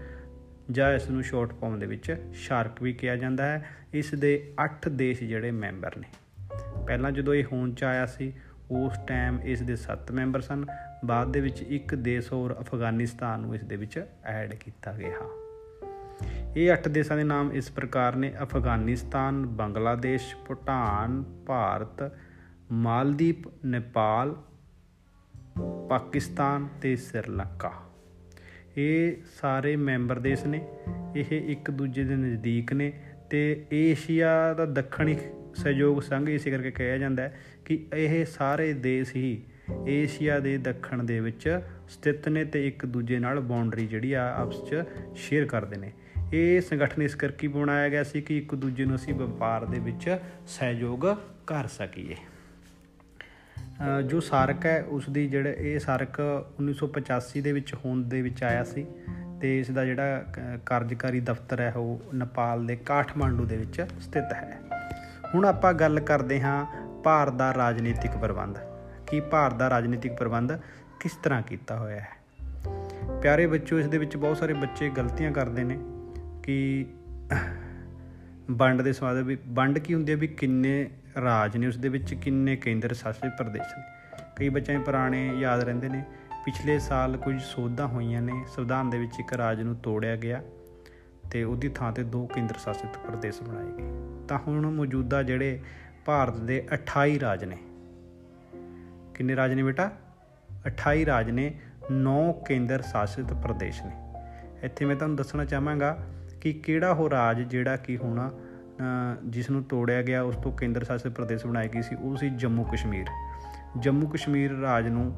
ਜਾਂ 0.71 0.93
ਇਸ 0.95 1.09
ਨੂੰ 1.11 1.23
ਸ਼ਾਰਟ 1.23 1.53
ਫਾਰਮ 1.53 1.79
ਦੇ 1.79 1.87
ਵਿੱਚ 1.87 2.15
ਸ਼ਾਰਕ 2.35 2.83
ਵੀ 2.83 2.93
ਕਿਹਾ 2.93 3.17
ਜਾਂਦਾ 3.17 3.45
ਹੈ। 3.45 3.67
ਇਸ 3.95 4.15
ਦੇ 4.15 4.33
8 4.65 4.89
ਦੇਸ਼ 4.89 5.23
ਜਿਹੜੇ 5.25 5.51
ਮੈਂਬਰ 5.51 5.97
ਨੇ। 5.97 6.09
ਪਹਿਲਾਂ 6.87 7.13
ਜਦੋਂ 7.13 7.35
ਇਹ 7.35 7.45
ਹੋਂਦ 7.53 7.75
ਚ 7.75 7.85
ਆਇਆ 7.85 8.07
ਸੀ, 8.07 8.33
ਉਸ 8.71 8.99
ਟਾਈਮ 9.07 9.41
ਇਸ 9.45 9.63
ਦੇ 9.63 9.77
7 9.77 10.13
ਮੈਂਬਰ 10.13 10.41
ਸਨ। 10.41 10.65
ਬਾਅਦ 11.05 11.33
ਦੇ 11.33 11.41
ਵਿੱਚ 11.41 11.63
ਇੱਕ 11.63 11.95
ਦੇਸ਼ 11.95 12.33
ਹੋਰ 12.33 12.57
ਅਫਗਾਨਿਸਤਾਨ 12.61 13.41
ਨੂੰ 13.41 13.55
ਇਸ 13.55 13.65
ਦੇ 13.65 13.77
ਵਿੱਚ 13.77 14.05
ਐਡ 14.25 14.55
ਕੀਤਾ 14.55 14.93
ਗਿਆ। 14.93 15.29
ਇਹ 16.57 16.73
8 16.73 16.89
ਦੇਸ਼ਾਂ 16.89 17.17
ਦੇ 17.17 17.25
ਨਾਮ 17.25 17.53
ਇਸ 17.53 17.71
ਪ੍ਰਕਾਰ 17.71 18.17
ਨੇ। 18.17 18.35
ਅਫਗਾਨਿਸਤਾਨ, 18.43 19.47
ਬੰਗਲਾਦੇਸ਼, 19.47 20.37
ਭੂਟਾਨ, 20.37 21.25
ਭਾਰਤ 21.47 22.13
ਮਾਲਦੀਪ 22.73 23.67
ਨੇਪਾਲ, 23.67 24.37
ਪਾਕਿਸਤਾਨ 25.89 26.69
ਤੇ 26.83 26.97
ਸ੍ਰੀਲੰਕਾ। 26.97 27.73
ਇਹ 28.77 29.17
ਸਾਰੇ 29.41 29.77
ਮੈਂਬਰ 29.77 30.19
ਦੇਸ਼ 30.19 30.45
ਨੇ। 30.45 30.67
ਇਹ 31.17 31.53
ਇੱਕ 31.53 31.71
ਦੂਜੇ 31.71 32.05
ਦੇ 32.05 32.17
ਨਜ਼ਦੀਕ 32.17 32.73
ਨੇ 32.73 32.93
ਤੇ 33.31 33.67
ਏਸ਼ੀਆ 33.73 34.55
ਦਾ 34.55 34.67
ਦੱਖਣੀ 34.67 35.19
ਸਹਿਯੋਗ 35.55 36.01
ਸੰਘ 36.01 36.31
ਇਸੇ 36.31 36.51
ਕਰਕੇ 36.51 36.71
ਕਿਹਾ 36.71 36.97
ਜਾਂਦਾ 36.97 37.23
ਹੈ 37.23 37.41
ਕਿ 37.65 37.87
ਇਹ 37.95 38.25
ਸਾਰੇ 38.25 38.73
ਦੇਸ਼ 38.73 39.17
ਹੀ 39.17 39.43
ਏਸ਼ੀਆ 39.89 40.39
ਦੇ 40.39 40.59
ਦੱਖਣ 40.59 41.03
ਦੇ 41.03 41.21
ਵਿੱਚ 41.21 41.61
ਸਥਿਤ 41.91 42.29
ਨੇ 42.29 42.45
ਤੇ 42.45 42.67
ਇੱਕ 42.69 42.87
ਦੂਜੇ 42.87 43.19
ਨਾਲ 43.19 43.41
ਬਾਉਂਡਰੀ 43.41 43.87
ਜਿਹੜੀ 43.87 44.13
ਆ 44.13 44.35
ਆਪਸ 44.37 44.57
ਵਿੱਚ 44.57 44.85
ਸ਼ੇਅਰ 45.17 45.45
ਕਰਦੇ 45.45 45.77
ਨੇ। 45.77 45.93
ਇਹ 46.33 46.61
ਸੰਗਠਨ 46.61 47.03
ਇਸ 47.03 47.15
ਕਰਕੇ 47.15 47.49
ਬਣਾਇਆ 47.49 47.89
ਗਿਆ 47.89 48.05
ਸੀ 48.05 48.21
ਕਿ 48.21 48.39
ਇੱਕ 48.39 48.55
ਦੂਜੇ 48.55 48.85
ਨੂੰ 48.85 48.97
ਅਸੀਂ 48.97 49.15
ਵਪਾਰ 49.15 49.65
ਦੇ 49.65 49.79
ਵਿੱਚ 49.79 50.19
ਸਹਿਯੋਗ 50.47 51.07
ਕਰ 51.47 51.67
ਸਕੀਏ। 51.67 52.17
ਜੋ 54.07 54.21
ਸਾਰਕ 54.21 54.67
ਹੈ, 54.67 54.83
ਉਸ 54.83 55.11
ਦੀ 55.11 55.29
ਜਿਹੜਾ 55.29 55.51
ਇਹ 55.51 55.79
ਸਾਰਕ 55.79 56.21
1985 56.61 57.41
ਦੇ 57.41 57.53
ਵਿੱਚ 57.53 57.75
ਹੋਂਦ 57.75 58.11
ਦੇ 58.11 58.23
ਵਿੱਚ 58.23 58.43
ਆਇਆ 58.45 58.65
ਸੀ 58.65 58.87
ਤੇ 59.41 59.59
ਇਸ 59.61 59.71
ਦਾ 59.71 59.85
ਜਿਹੜਾ 59.85 60.25
ਕਾਰਜਕਾਰੀ 60.67 61.21
ਦਫ਼ਤਰ 61.21 61.61
ਹੈ, 61.61 61.73
ਉਹ 61.73 62.03
ਨੇਪਾਲ 62.15 62.67
ਦੇ 62.67 62.77
ਕਾਠਮਾਂਡੂ 62.77 63.45
ਦੇ 63.45 63.57
ਵਿੱਚ 63.57 63.81
ਸਥਿਤ 64.01 64.33
ਹੈ। 64.33 64.61
ਹੁਣ 65.35 65.45
ਆਪਾਂ 65.45 65.73
ਗੱਲ 65.73 66.01
ਕਰਦੇ 66.01 66.41
ਹਾਂ 66.41 66.67
ਭਾਰਤ 67.05 67.33
ਦਾ 67.33 67.55
ਰਾਜਨੀਤਿਕ 67.55 68.11
ਪ੍ਰਬੰਧ। 68.11 68.59
ਕਿ 69.07 69.21
ਭਾਰਤ 69.21 69.55
ਦਾ 69.55 69.71
ਰਾਜਨੀਤਿਕ 69.71 70.13
ਪ੍ਰਬੰਧ 70.13 70.53
ਕਿਸ 71.01 71.13
ਤਰ੍ਹਾਂ 71.23 71.43
ਕੀਤਾ 71.43 71.79
ਹੋਇਆ 71.79 72.01
ਹੈ? 72.01 72.09
ਪਿਆਰੇ 73.23 73.47
ਬੱਚੋ 73.47 73.79
ਇਸ 73.79 73.87
ਦੇ 73.87 73.99
ਵਿੱਚ 73.99 74.17
ਬਹੁਤ 74.17 74.37
ਸਾਰੇ 74.37 74.53
ਬੱਚੇ 74.53 74.91
ਗਲਤੀਆਂ 74.91 75.33
ਕਰਦੇ 75.33 75.65
ਨੇ 75.65 75.79
ਕਿ 76.43 76.87
ਵੰਡ 78.51 78.83
ਦੇ 78.83 78.93
ਸਵਾਦ 78.93 79.17
ਵੀ, 79.17 79.39
ਵੰਡ 79.49 79.79
ਕੀ 79.79 79.95
ਹੁੰਦੀ 79.95 80.13
ਹੈ 80.13 80.17
ਵੀ 80.17 80.27
ਕਿੰਨੇ 80.27 80.91
ਰਾਜ 81.21 81.57
ਨੇ, 81.57 81.67
ਉਸ 81.67 81.77
ਦੇ 81.77 81.89
ਵਿੱਚ 81.89 82.15
ਕਿੰਨੇ 82.15 82.57
ਕੇਂਦਰ 82.57 82.95
ਸ਼ਾਸਿਤ 82.95 83.37
ਪ੍ਰਦੇਸ਼ 83.39 83.79
ਨੇ। 83.79 83.83
ਕਈ 84.37 84.49
ਬੱਚਿਆਂ 84.49 84.77
ਨੂੰ 84.77 84.85
ਪੁਰਾਣੇ 84.85 85.27
ਯਾਦ 85.39 85.65
ਰਹਿੰਦੇ 85.65 85.89
ਨੇ, 85.89 86.05
ਪਿਛਲੇ 86.45 86.79
ਸਾਲ 86.79 87.17
ਕੁਝ 87.17 87.41
ਸੋਧਾਂ 87.43 87.89
ਹੋਈਆਂ 87.89 88.23
ਨੇ, 88.23 88.45
ਸੰਵਿਧਾਨ 88.49 88.91
ਦੇ 88.91 88.99
ਵਿੱਚ 88.99 89.21
ਇੱਕ 89.21 89.33
ਰਾਜ 89.33 89.63
ਨੂੰ 89.63 89.77
ਤੋੜਿਆ 89.77 90.17
ਗਿਆ 90.17 90.43
ਤੇ 91.31 91.43
ਉਹਦੀ 91.45 91.69
ਥਾਂ 91.69 91.93
ਤੇ 91.93 92.03
ਦੋ 92.03 92.27
ਕੇਂਦਰ 92.27 92.59
ਸ਼ਾਸਿਤ 92.59 92.99
ਪ੍ਰਦੇਸ਼ 92.99 93.43
ਬਣਾਏ 93.43 93.73
ਗਏ। 93.79 93.91
ਤਾਂ 94.29 94.39
ਹੁਣ 94.39 94.71
ਮੌਜੂਦਾ 94.71 95.23
ਜਿਹੜੇ 95.23 95.61
ਭਾਰਤ 96.05 96.37
ਦੇ 96.37 96.67
28 96.73 97.21
ਰਾਜ 97.21 97.45
ਨੇ, 97.45 97.59
ਕਿੰਨੇ 99.15 99.37
ਰਾਜ 99.37 99.53
ਨੇ 99.53 99.63
ਬੇਟਾ? 99.63 99.91
28 100.67 101.05
ਰਾਜ 101.07 101.31
ਨੇ 101.31 101.53
9 101.93 102.33
ਕੇਂਦਰ 102.47 102.83
ਸ਼ਾਸਿਤ 102.83 103.33
ਪ੍ਰਦੇਸ਼ 103.35 103.83
ਨੇ। 103.83 103.93
ਇੱਥੇ 104.63 104.85
ਮੈਂ 104.85 104.97
ਤੁਹਾਨੂੰ 104.97 105.17
ਦੱਸਣਾ 105.17 105.45
ਚਾਹਾਂਗਾ 105.45 105.97
ਕਿ 106.41 106.53
ਕਿਹੜਾ 106.53 106.93
ਹੋ 106.95 107.09
ਰਾਜ 107.11 107.41
ਜਿਹੜਾ 107.43 107.77
ਕਿ 107.77 107.97
ਹੁਣ 107.97 108.31
ਜਿਸ 109.25 109.51
ਨੂੰ 109.51 109.63
ਤੋੜਿਆ 109.63 110.03
ਗਿਆ, 110.03 110.23
ਉਸ 110.23 110.37
ਤੋਂ 110.37 110.53
ਕੇਂਦਰ 110.53 110.85
ਸ਼ਾਸਿਤ 110.85 111.13
ਪ੍ਰਦੇਸ਼ 111.13 111.47
ਬਣਾਈ 111.47 111.69
ਗਈ 111.69 111.83
ਸੀ, 111.83 111.97
ਉਹ 111.97 112.17
ਸੀ 112.17 112.31
ਜੰਮੂ 112.31 112.65
ਕਸ਼ਮੀਰ। 112.65 113.07
ਜੰਮੂ 113.79 114.09
ਕਸ਼ਮੀਰ 114.09 114.53
ਰਾਜ 114.53 114.89
ਨੂੰ 114.89 115.13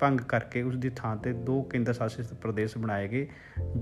ਭੰਗ 0.00 0.20
ਕਰਕੇ 0.20 0.62
ਉਸ 0.62 0.76
ਦੀ 0.76 0.90
ਥਾਂ 0.96 1.16
ਤੇ 1.16 1.32
ਦੋ 1.32 1.62
ਕੇਂਦਰ 1.62 1.92
ਸ਼ਾਸਿਤ 1.92 2.34
ਪ੍ਰਦੇਸ਼ 2.34 2.76
ਬਣਾਏ 2.78 3.08
ਗਏ, 3.08 3.26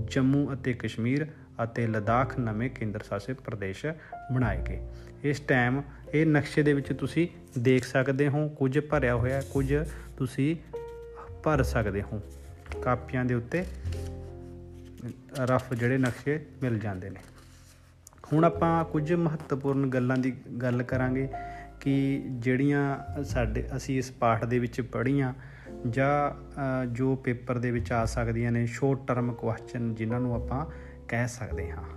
ਜੰਮੂ 0.05 0.53
ਅਤੇ 0.53 0.73
ਕਸ਼ਮੀਰ 0.73 1.27
ਅਤੇ 1.63 1.87
ਲਦਾਖ 1.87 2.37
ਨਵੇਂ 2.39 2.69
ਕੇਂਦਰ 2.69 3.03
ਸ਼ਾਸਿਤ 3.03 3.41
ਪ੍ਰਦੇਸ਼ 3.41 3.85
ਬਣਾਏ 4.33 4.61
ਗਏ। 4.61 4.79
ਇਸ 5.23 5.39
ਟਾਈਮ 5.39 5.81
ਇਹ 6.13 6.25
ਨਕਸ਼ੇ 6.25 6.63
ਦੇ 6.63 6.73
ਵਿੱਚ 6.73 6.93
ਤੁਸੀਂ 6.93 7.27
ਦੇਖ 7.59 7.83
ਸਕਦੇ 7.83 8.27
ਹੋ, 8.29 8.47
ਕੁਝ 8.49 8.79
ਭਰਿਆ 8.79 9.15
ਹੋਇਆ, 9.15 9.41
ਕੁਝ 9.53 9.73
ਤੁਸੀਂ 10.17 10.55
ਭਰ 11.43 11.63
ਸਕਦੇ 11.63 12.01
ਹੋ। 12.01 12.21
ਕਾਪੀਆਂ 12.83 13.25
ਦੇ 13.25 13.33
ਉੱਤੇ 13.33 13.63
ਰਫ 15.39 15.73
ਜਿਹੜੇ 15.73 15.97
ਨਕਸ਼ੇ 15.97 16.45
ਮਿਲ 16.61 16.79
ਜਾਂਦੇ 16.79 17.09
ਨੇ। 17.09 17.19
ਹੁਣ 18.33 18.45
ਆਪਾਂ 18.45 18.85
ਕੁਝ 18.85 19.13
ਮਹੱਤਵਪੂਰਨ 19.13 19.89
ਗੱਲਾਂ 19.89 20.17
ਦੀ 20.17 20.31
ਗੱਲ 20.61 20.83
ਕਰਾਂਗੇ 20.83 21.27
ਕਿ 21.81 22.23
ਜਿਹੜੀਆਂ 22.27 23.23
ਸਾਡੇ, 23.23 23.67
ਅਸੀਂ 23.75 23.97
ਇਸ 23.97 24.11
ਪਾਠ 24.11 24.45
ਦੇ 24.45 24.59
ਵਿੱਚ 24.59 24.81
ਪੜ੍ਹੀਆਂ 24.81 25.33
ਜਾਂ 25.89 26.85
ਜੋ 26.85 27.15
ਪੇਪਰ 27.15 27.57
ਦੇ 27.57 27.71
ਵਿੱਚ 27.71 27.91
ਆ 27.91 28.05
ਸਕਦੀਆਂ 28.05 28.51
ਨੇ 28.51 28.65
ਸ਼ੋਰਟ 28.65 29.07
ਟਰਮ 29.07 29.33
ਕੁਐਸਚਨ 29.33 29.95
ਜਿਨ੍ਹਾਂ 29.95 30.19
ਨੂੰ 30.19 30.35
ਆਪਾਂ 30.35 30.65
ਕਹਿ 31.07 31.27
ਸਕਦੇ 31.27 31.71
ਹਾਂ। 31.71 31.96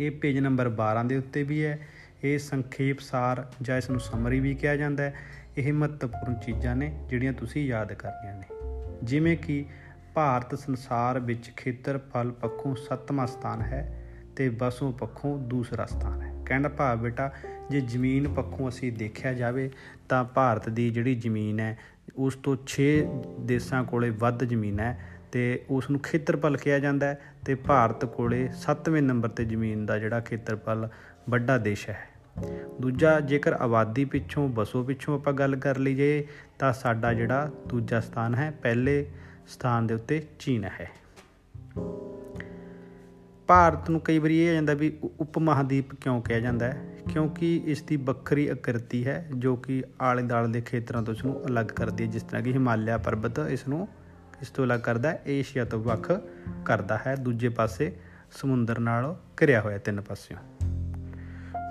ਇਹ 0.00 0.10
ਪੇਜ 0.10 0.38
ਨੰਬਰ 0.38 0.68
12 0.68 1.04
ਦੇ 1.04 1.16
ਉੱਤੇ 1.16 1.42
ਵੀ 1.42 1.64
ਹੈ। 1.64 1.78
ਇਹ 2.24 2.38
ਸੰਖੇਪ 2.38 3.00
ਸਾਰ 3.00 3.52
ਜਾਂ 3.62 3.78
ਇਸ 3.78 3.90
ਨੂੰ 3.90 4.00
ਸਮਰੀ 4.00 4.40
ਵੀ 4.40 4.54
ਕਿਹਾ 4.54 4.76
ਜਾਂਦਾ 4.76 5.04
ਹੈ। 5.04 5.14
ਇਹ 5.58 5.72
ਮਹੱਤਵਪੂਰਨ 5.72 6.34
ਚੀਜ਼ਾਂ 6.34 6.76
ਨੇ 6.76 7.06
ਜਿਹੜੀਆਂ 7.08 7.32
ਤੁਸੀਂ 7.32 7.66
ਯਾਦ 7.66 7.92
ਕਰਨੀਆਂ 7.92 8.34
ਨੇ। 8.34 8.46
ਜਿਵੇਂ 9.04 9.36
ਕਿ 9.36 9.64
ਭਾਰਤ 10.14 10.58
ਸੰਸਾਰ 10.58 11.20
ਵਿੱਚ 11.20 11.52
ਖੇਤਰਫਲ 11.56 12.30
ਪੱਖੋਂ 12.30 12.76
ਸੱਤਵਾਂ 12.76 13.26
ਸਥਾਨ 13.26 13.60
ਹੈ 13.60 14.08
ਤੇ 14.36 14.48
ਵਸੋਂ 14.48 14.92
ਪੱਖੋਂ 14.92 15.38
ਦੂਸਰਾ 15.38 15.86
ਸਥਾਨ 15.86 16.22
ਹੈ। 16.22 16.44
ਕਹਿਣ 16.46 16.62
ਦਾ 16.62 16.68
ਭਾਵ 16.68 16.98
ਬੇਟਾ, 16.98 17.32
ਜੇ 17.70 17.80
ਜ਼ਮੀਨ 17.80 18.34
ਪੱਖੋਂ 18.34 18.68
ਅਸੀਂ 18.68 18.92
ਦੇਖਿਆ 18.92 19.32
ਜਾਵੇ 19.32 19.70
ਤਾਂ 20.08 20.24
ਭਾਰਤ 20.24 20.68
ਦੀ 20.68 20.90
ਜਿਹੜੀ 20.90 21.14
ਜ਼ਮੀਨ 21.14 21.60
ਹੈ, 21.60 21.78
ਉਸ 22.16 22.34
ਤੋਂ 22.34 22.56
6 22.66 23.06
ਦੇਸ਼ਾਂ 23.40 23.84
ਕੋਲੇ 23.84 24.10
ਵੱਧ 24.10 24.44
ਜ਼ਮੀਨ 24.44 24.80
ਹੈ। 24.80 25.09
ਤੇ 25.32 25.64
ਉਸ 25.70 25.90
ਨੂੰ 25.90 26.00
ਖੇਤਰਫਲ 26.00 26.56
ਕਿਹਾ 26.56 26.78
ਜਾਂਦਾ 26.78 27.06
ਹੈ 27.06 27.20
ਤੇ 27.44 27.54
ਭਾਰਤ 27.54 28.04
ਕੋਲੇ 28.04 28.48
7ਵੇਂ 28.52 29.02
ਨੰਬਰ 29.02 29.28
ਤੇ 29.28 29.44
ਜ਼ਮੀਨ 29.44 29.86
ਦਾ 29.86 29.98
ਜਿਹੜਾ 29.98 30.20
ਖੇਤਰਫਲ 30.20 30.88
ਵੱਡਾ 31.30 31.58
ਦੇਸ਼ 31.58 31.90
ਹੈ। 31.90 32.10
ਦੂਜਾ, 32.80 33.20
ਜੇਕਰ 33.20 33.52
ਆਬਾਦੀ 33.52 34.04
ਪਿੱਛੋਂ 34.04 34.48
ਬਸੋ 34.48 34.82
ਪਿੱਛੋਂ 34.82 35.14
ਆਪਾਂ 35.14 35.32
ਗੱਲ 35.32 35.56
ਕਰ 35.56 35.78
ਲਈਏ, 35.78 36.26
ਤਾਂ 36.58 36.72
ਸਾਡਾ 36.72 37.12
ਜਿਹੜਾ 37.12 37.50
ਦੂਜਾ 37.66 38.00
ਸਥਾਨ 38.00 38.34
ਹੈ, 38.34 38.50
ਪਹਿਲੇ 38.50 39.06
ਸਥਾਨ 39.48 39.86
ਦੇ 39.86 39.94
ਉੱਤੇ 39.94 40.26
ਚੀਨ 40.38 40.64
ਹੈ। 40.64 40.90
ਭਾਰਤ 43.46 43.90
ਨੂੰ 43.90 44.00
ਕਈ 44.00 44.18
ਵਾਰੀ 44.18 44.38
ਇਹ 44.38 44.50
ਆ 44.50 44.52
ਜਾਂਦਾ 44.52 44.74
ਵੀ 44.74 44.98
ਉਪ 45.20 45.38
ਮਹਾਦੀਪ 45.38 45.94
ਕਿਉਂ 45.94 46.22
ਕਿਹਾ 46.22 46.38
ਜਾਂਦਾ 46.38 46.66
ਹੈ? 46.66 46.96
ਕਿਉਂਕਿ 47.12 47.62
ਇਸ 47.64 47.82
ਦੀ 47.82 47.96
ਵੱਖਰੀ 47.96 48.48
ਆਕ੍ਰਿਤੀ 48.48 49.06
ਹੈ 49.06 49.28
ਜੋ 49.36 49.56
ਕਿ 49.56 49.84
ਆਲੇ 50.00 50.22
ਦਾਲੇ 50.22 50.48
ਦੇ 50.48 50.60
ਖੇਤਰਾਂ 50.60 51.02
ਤੋਂ 51.02 51.14
ਇਸ 51.14 51.24
ਨੂੰ 51.24 51.46
ਅਲੱਗ 51.46 51.66
ਕਰਦੀ 51.66 52.04
ਹੈ, 52.04 52.08
ਜਿਸ 52.10 52.22
ਤਰ੍ਹਾਂ 52.22 52.42
ਕਿ 52.42 52.52
ਹਿਮਾਲਿਆ 52.52 52.98
ਪਰਬਤ 52.98 53.38
ਇਸ 53.38 53.68
ਨੂੰ 53.68 53.88
ਇਸ 54.42 54.50
ਤੋਂ 54.50 54.64
ਅਲੱਗ 54.64 54.80
ਕਰਦਾ 54.80 55.10
ਹੈ, 55.10 55.22
ਏਸ਼ੀਆ 55.26 55.64
ਤੋਂ 55.64 55.78
ਵੱਖ 55.78 56.12
ਕਰਦਾ 56.64 56.98
ਹੈ। 57.06 57.16
ਦੂਜੇ 57.16 57.48
ਪਾਸੇ 57.48 57.96
ਸਮੁੰਦਰ 58.32 58.78
ਨਾਲ 58.78 59.16
ਘਿਰਿਆ 59.42 59.60
ਹੋਇਆ 59.60 59.78
ਤਿੰਨ 59.78 60.00
ਪਾਸਿਓਂ। 60.00 60.38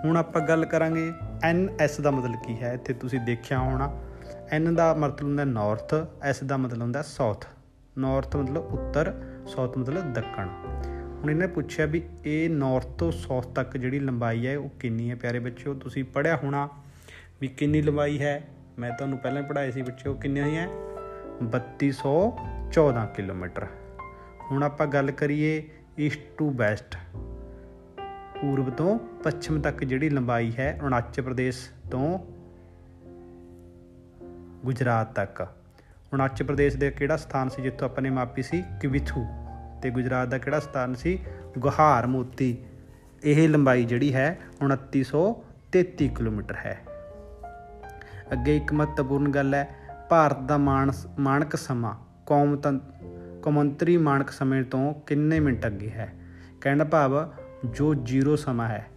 ਹੁਣ 0.06 0.18
ਆਪਾਂ 0.18 0.42
ਗੱਲ 0.42 0.66
ਕਰਾਂਗੇ 0.66 1.14
ਐਨ 1.44 1.70
ਐਸ 1.80 2.02
ਦਾ 2.02 2.12
ਮਤਲਬ 2.12 2.36
ਕੀ 2.48 2.62
ਹੈ। 2.62 2.74
ਇੱਥੇ 2.74 2.94
ਤੁਸੀਂ 2.94 3.20
ਦੇਖਿਆ 3.20 3.60
ਹੋਣਾ, 3.60 4.02
ਐਨ 4.52 4.76
ਦਾ 4.76 4.94
ਮਤਲਬ 4.94 5.28
ਹੁੰਦਾ 5.28 5.44
ਨਾਰਥ 5.44 5.94
ਐਸ 6.24 6.44
ਦਾ 6.44 6.58
ਮਤਲਬ 6.58 6.82
ਹੁੰਦਾ 6.82 7.02
ਸਾਊਥ 7.02 7.46
ਨਾਰਥ 7.98 8.36
ਮਤਲਬ 8.36 8.64
ਉੱਤਰ 8.64 9.22
ਸਾਊਥ 9.48 9.78
ਮਤਲਬ 9.78 10.14
ਦੱਖਣ। 10.14 10.48
ਹੁਣ 11.22 11.32
ਇਹਨੇ 11.32 11.48
ਪੁੱਛਿਆ 11.48 11.86
ਵੀ 11.86 12.04
ਇਹ 12.26 12.50
ਨਾਰਥ 12.50 12.86
ਤੋਂ 12.86 13.12
ਸਾਊਥ 13.12 13.48
ਤੱਕ 13.48 13.78
ਜਿਹੜੀ 13.78 14.00
ਲੰਬਾਈ 14.00 14.48
ਹੈ, 14.48 14.58
ਉਹ 14.58 14.70
ਕਿੰਨੀ 14.70 15.10
ਹੈ 15.10 15.16
ਪਿਆਰੇ 15.16 15.40
ਬੱਚਿਓ? 15.40 15.74
ਤੁਸੀਂ 15.74 16.04
ਪੜਿਆ 16.04 16.36
ਹੋਣਾ 16.36 16.70
ਵੀ 17.42 17.48
ਕਿੰਨੀ 17.48 17.82
ਲੰਬਾਈ 17.82 18.22
ਹੈ। 18.22 18.48
ਮੈਂ 18.80 18.92
ਤੁਹਾਨੂੰ 18.92 19.18
ਪਹਿਲਾਂ 19.18 19.44
ਪੜਾਇਆ 19.44 19.72
ਸੀ 19.72 19.82
ਬੱਚਿਓ 19.82 20.14
ਕਿੰਨੀ 20.14 20.58
ਹੈ 20.58 20.68
3214 22.72 23.06
ਕਿਲੋਮੀਟਰ। 23.06 23.68
ਹੁਣ 24.52 24.64
ਆਪਾਂ 24.64 24.88
ਗੱਲ 24.88 25.12
ਕਰੀਏ 25.12 25.70
ਈਸਟ 26.00 26.20
ਟੂ 26.38 26.52
ਵੈਸਟ 26.52 26.98
ਪੂਰਬ 28.42 28.70
ਤੋਂ 28.70 29.00
ਪੱਛਮ 29.00 29.62
ਤੱਕ 29.62 29.84
ਜਿਹੜੀ 29.84 30.10
ਲੰਬਾਈ 30.10 30.54
ਹੈ 30.60 30.78
ਅਰੁਣਾਚਲ 30.80 31.24
ਪ੍ਰਦੇਸ਼ 31.24 31.70
ਤੋਂ 31.92 32.20
ਗੁਜਰਾਤ 34.66 35.16
ਤੱਕ। 35.16 35.42
ਅਰੁਣਾਚਲ 35.42 36.46
ਪ੍ਰਦੇਸ਼ 36.46 36.78
ਦੇ 36.78 36.92
ਕਿਹੜਾ 36.92 37.18
ਸਥਾਨ 37.18 37.50
ਸੀ 37.50 37.62
ਜਿੱਥੋਂ 37.62 37.90
ਆਪਾਂ 37.90 38.04
ਨੇ 38.04 38.10
ਮਾਪੀ 38.10 38.44
ਸੀ? 38.44 38.64
ਕਿਵਿਥੂ। 38.82 39.26
ਤੇ 39.82 39.90
ਗੁਜਰਾਤ 39.90 40.28
ਦਾ 40.28 40.38
ਕਿਹੜਾ 40.38 40.60
ਸਥਾਨ 40.60 40.96
ਸੀ? 40.96 41.24
ਗੁਹਾਰ 41.58 42.08
ਮੋਤੀ। 42.08 42.58
ਇਹ 43.24 43.50
ਲੰਬਾਈ 43.50 43.86
ਜਿਹੜੀ 43.86 44.16
ਹੈ 44.16 44.40
2933 44.62 46.08
ਕਿਲੋਮੀਟਰ 46.08 46.56
ਹੈ। 46.56 46.80
ਅੱਗੇ 48.32 48.58
ਇੱਕ 48.58 48.74
ਮਹੱਤਵਪੂਰਨ 48.74 49.32
ਗੱਲ 49.32 49.54
ਹੈ, 49.54 49.76
ਭਾਰਤ 50.10 50.40
ਦਾ 50.40 50.58
ਮਾਨਕ 51.20 51.56
ਸਮਾਂ। 51.56 52.09
ਕੌਮਤੰ 52.30 52.80
ਕੌਮੰਤਰੀ 53.44 53.98
ਮਾਨਕ 53.98 54.30
ਸਮੇਂ 54.30 54.64
ਤੋਂ 54.64 54.94
ਕਿੰਨੇ 54.94 55.40
ਮਿੰਟ 55.40 55.68
ਅੱਗੇ 55.68 55.90
ਹੈ? 55.90 56.14
ਕਹਿਣ 56.62 56.78
ਦਾ 56.78 56.84
ਭਾਵ, 56.84 57.34
ਜੋ 57.66 57.94
ਜ਼ੀਰੋ 57.94 58.36
ਸਮਾਂ 58.36 58.68
ਹੈ। 58.68 58.88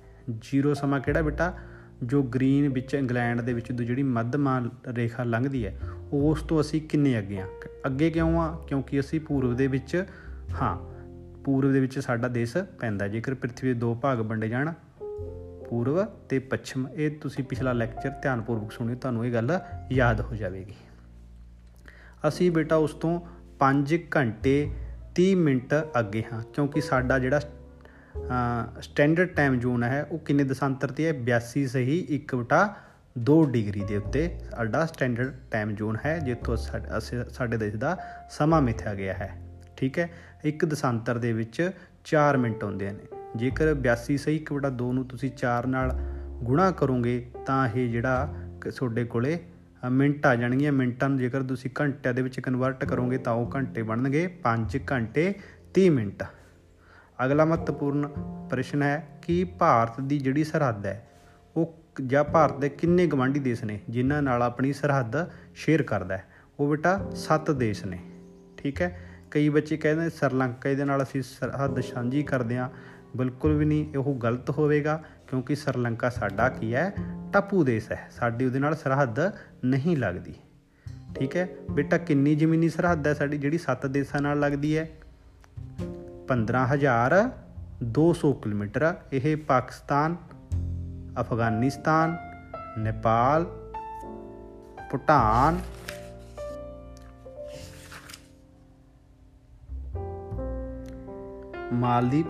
ਜ਼ੀਰੋ 0.40 0.74
ਸਮਾਂ 0.74 1.00
ਕਿਹੜਾ 1.00 1.22
ਬੇਟਾ? 1.22 1.54
ਜੋ 2.02 2.22
ਗ੍ਰੀਨ 2.22 2.68
ਵਿੱਚ 2.68 2.94
ਇੰਗਲੈਂਡ 2.94 3.40
ਦੇ 3.40 3.52
ਵਿੱਚ 3.52 3.72
ਜਿਹੜੀ 3.72 4.02
ਮੱਧਮਾ 4.02 4.70
ਰੇਖਾ 4.88 5.24
ਲੰਘਦੀ 5.24 5.66
ਹੈ, 5.66 5.78
ਉਸ 6.12 6.42
ਤੋਂ 6.42 6.60
ਅਸੀਂ 6.60 6.82
ਕਿੰਨੇ 6.82 7.18
ਅੱਗੇ 7.18 7.40
ਆ 7.40 7.46
ਅੱਗੇ 7.86 8.10
ਕਿਉਂ 8.10 8.40
ਆ 8.40 8.64
ਕਿਉਂਕਿ 8.66 9.00
ਅਸੀਂ 9.00 9.20
ਪੂਰਬ 9.20 9.56
ਦੇ 9.56 9.66
ਵਿੱਚ, 9.66 10.04
ਹਾਂ, 10.62 10.78
ਪੂਰਬ 11.44 11.72
ਦੇ 11.72 11.80
ਵਿੱਚ 11.80 11.98
ਸਾਡਾ 11.98 12.28
ਦੇਸ਼ 12.28 12.56
ਪੈਂਦਾ 12.56 13.08
ਜੇਕਰ 13.08 13.34
ਪ੍ਰithvi 13.34 13.62
ਦੇ 13.62 13.74
ਦੋ 13.74 13.94
ਭਾਗ 13.94 14.20
ਵੰਡੇ 14.20 14.48
ਜਾਣ, 14.48 14.72
ਪੂਰਬ 15.70 16.04
ਤੇ 16.04 16.38
ਪੱਛਮ, 16.38 16.88
ਇਹ 16.94 17.10
ਤੁਸੀਂ 17.10 17.44
ਪਿਛਲਾ 17.44 17.72
ਲੈਕਚਰ 17.72 18.10
ਧਿਆਨਪੂਰਵਕ 18.10 18.72
ਸੁਣਿਓ, 18.72 18.96
ਤੁਹਾਨੂੰ 18.96 19.26
ਇਹ 19.26 19.32
ਗੱਲ 19.32 19.60
ਯਾਦ 19.92 20.20
ਹੋ 20.20 20.34
ਜਾਵੇਗੀ। 20.34 20.74
ਅਸੀਂ 22.28 22.50
ਬੇਟਾ 22.50 22.76
ਉਸ 22.76 22.94
ਤੋਂ 22.94 23.20
5 23.60 23.98
ਘੰਟੇ 24.16 24.54
30 25.16 25.34
ਮਿੰਟ 25.38 25.74
ਅੱਗੇ 25.98 26.22
ਹਾਂ, 26.32 26.42
ਕਿਉਂਕਿ 26.54 26.80
ਸਾਡਾ 26.80 27.18
ਜਿਹੜਾ 27.18 27.40
ਸਟੈਂਡਰਡ 28.80 29.28
ਟਾਈਮ 29.28 29.58
ਜ਼ੋਨ 29.58 29.82
ਹੈ, 29.82 30.02
ਉਹ 30.04 30.18
ਕਿੰਨੇ 30.18 30.44
ਦਸ਼ਾਂਤਰ 30.44 30.90
ਤੇ 30.90 31.06
ਹੈ? 31.06 31.12
82 31.12 31.66
ਸਹੀ 31.66 31.98
1/2 32.10 33.42
ਡਿਗਰੀ 33.52 33.84
ਦੇ 33.88 33.96
ਉੱਤੇ 33.96 34.28
ਸਾਡਾ 34.50 34.84
ਸਟੈਂਡਰਡ 34.86 35.34
ਟਾਈਮ 35.50 35.74
ਜ਼ੋਨ 35.74 35.96
ਹੈ, 36.06 36.18
ਜਿੱਥੋਂ 36.18 36.56
ਸਾਡੇ 36.56 37.56
ਦੇਸ਼ 37.56 37.76
ਦਾ 37.76 37.96
ਸਮਾਂ 38.30 38.60
ਮਿਥਿਆ 38.62 38.94
ਗਿਆ 38.94 39.14
ਹੈ। 39.14 39.30
ਠੀਕ 39.76 39.98
ਹੈ? 39.98 40.08
ਇੱਕ 40.44 40.64
ਦਸ਼ਾਂਤਰ 40.64 41.18
ਦੇ 41.18 41.32
ਵਿੱਚ 41.32 41.70
4 42.04 42.36
ਮਿੰਟ 42.36 42.64
ਹੁੰਦੇ 42.64 42.90
ਨੇ। 42.90 43.06
ਜੇਕਰ 43.36 43.74
82 43.76 44.16
ਸਹੀ 44.18 44.38
1/2 44.40 44.92
ਨੂੰ 44.92 45.04
ਤੁਸੀਂ 45.04 45.30
4 45.38 45.66
ਨਾਲ 45.66 45.92
ਗੁਣਾ 46.42 46.70
ਕਰੋਗੇ, 46.70 47.26
ਤਾਂ 47.46 47.68
ਇਹ 47.68 47.90
ਜਿਹੜਾ 47.90 48.34
ਤੁਹਾਡੇ 48.68 49.04
ਕੋਲੇ 49.04 49.38
ਮਿੰਟ 49.90 50.26
ਆ 50.26 50.34
ਜਾਣਗੀਆਂ। 50.34 50.72
ਮਿੰਟਾਂ 50.72 51.08
ਨੂੰ 51.08 51.18
ਜੇਕਰ 51.18 51.42
ਤੁਸੀਂ 51.42 51.70
ਘੰਟਿਆਂ 51.80 52.14
ਦੇ 52.14 52.22
ਵਿੱਚ 52.22 52.40
ਕਨਵਰਟ 52.40 52.84
ਕਰੋਗੇ 52.84 53.18
ਤਾਂ 53.18 53.32
ਉਹ 53.32 53.50
ਘੰਟੇ 53.54 53.82
ਬਣਨਗੇ। 53.82 54.26
5 54.42 54.78
ਘੰਟੇ 54.92 55.34
30 55.74 55.88
ਮਿੰਟ। 55.90 56.24
ਅਗਲਾ 57.24 57.44
ਮਹੱਤਵਪੂਰਨ 57.44 58.06
ਪ੍ਰਸ਼ਨ 58.50 58.82
ਹੈ 58.82 59.18
ਕਿ 59.22 59.44
ਭਾਰਤ 59.44 60.00
ਦੀ 60.00 60.18
ਜਿਹੜੀ 60.18 60.44
ਸਰਹੱਦ 60.44 60.86
ਹੈ, 60.86 61.08
ਉਹ 61.56 61.74
ਜਾਂ 62.06 62.24
ਭਾਰਤ 62.24 62.58
ਦੇ 62.58 62.68
ਕਿੰਨੇ 62.68 63.06
ਗਵਾਂਢੀ 63.06 63.40
ਦੇਸ਼ 63.40 63.64
ਨੇ 63.64 63.80
ਜਿਨ੍ਹਾਂ 63.88 64.22
ਨਾਲ 64.22 64.42
ਆਪਣੀ 64.42 64.72
ਸਰਹੱਦ 64.72 65.16
ਸ਼ੇਅਰ 65.54 65.82
ਕਰਦਾ 65.82 66.16
ਹੈ? 66.16 66.24
ਉਹ 66.60 66.68
ਬੇਟਾ 66.70 67.10
7 67.14 67.50
ਦੇਸ਼ 67.50 67.84
ਨੇ। 67.84 67.98
ਠੀਕ 68.56 68.82
ਹੈ? 68.82 68.98
ਕਈ 69.30 69.48
ਬੱਚੇ 69.48 69.76
ਕਹਿੰਦੇ 69.76 70.10
ਸਰਲੰਕਾ 70.10 70.68
ਇਹਦੇ 70.68 70.84
ਨਾਲ 70.84 71.02
ਅਸੀਂ 71.02 71.22
ਸਰਹੱਦ 71.22 71.80
ਸਾਂਝੀ 71.80 72.22
ਕਰਦੇ 72.22 72.58
ਹਾਂ। 72.58 72.68
ਬਿਲਕੁਲ 73.16 73.54
ਵੀ 73.54 73.64
ਨਹੀਂ, 73.64 73.98
ਇਹ 73.98 74.14
ਗਲਤ 74.14 74.50
ਹੋਵੇਗਾ। 74.50 75.02
ਕਿਉਂਕਿ 75.32 75.54
ਸਰਲੰਕਾ 75.54 76.10
ਸਾਡਾ 76.10 76.48
ਕੀ 76.48 76.74
ਹੈ? 76.74 76.94
ਟਾਪੂ 77.32 77.64
ਦੇਸ਼ 77.64 77.92
ਹੈ। 77.92 78.08
ਸਾਡੀ 78.10 78.44
ਉਹਦੇ 78.44 78.58
ਨਾਲ 78.58 78.76
ਸਰਹੱਦ 78.76 79.18
ਨਹੀਂ 79.64 79.96
ਲੱਗਦੀ। 79.96 80.34
ਠੀਕ 81.18 81.36
ਹੈ? 81.36 81.48
ਬੇਟਾ, 81.70 81.98
ਕਿੰਨੀ 81.98 82.34
ਜ਼ਮੀਨੀ 82.34 82.68
ਸਰਹੱਦ 82.68 83.06
ਹੈ 83.06 83.14
ਸਾਡੀ 83.14 83.38
ਜਿਹੜੀ 83.38 83.58
ਸੱਤ 83.58 83.86
ਦੇਸ਼ਾਂ 83.86 84.20
ਨਾਲ 84.20 84.40
ਲੱਗਦੀ 84.40 84.78
ਹੈ? 84.78 84.90
15200 86.28 88.32
ਕਿਲੋਮੀਟਰ। 88.32 88.94
ਇਹ 89.12 89.36
ਪਾਕਿਸਤਾਨ, 89.36 90.16
ਅਫਗਾਨਿਸਤਾਨ, 91.20 92.16
ਨੇਪਾਲ, 92.78 93.46
ਭੂਟਾਨ। 94.90 95.60
ਮਾਲਦੀਪ 101.72 102.26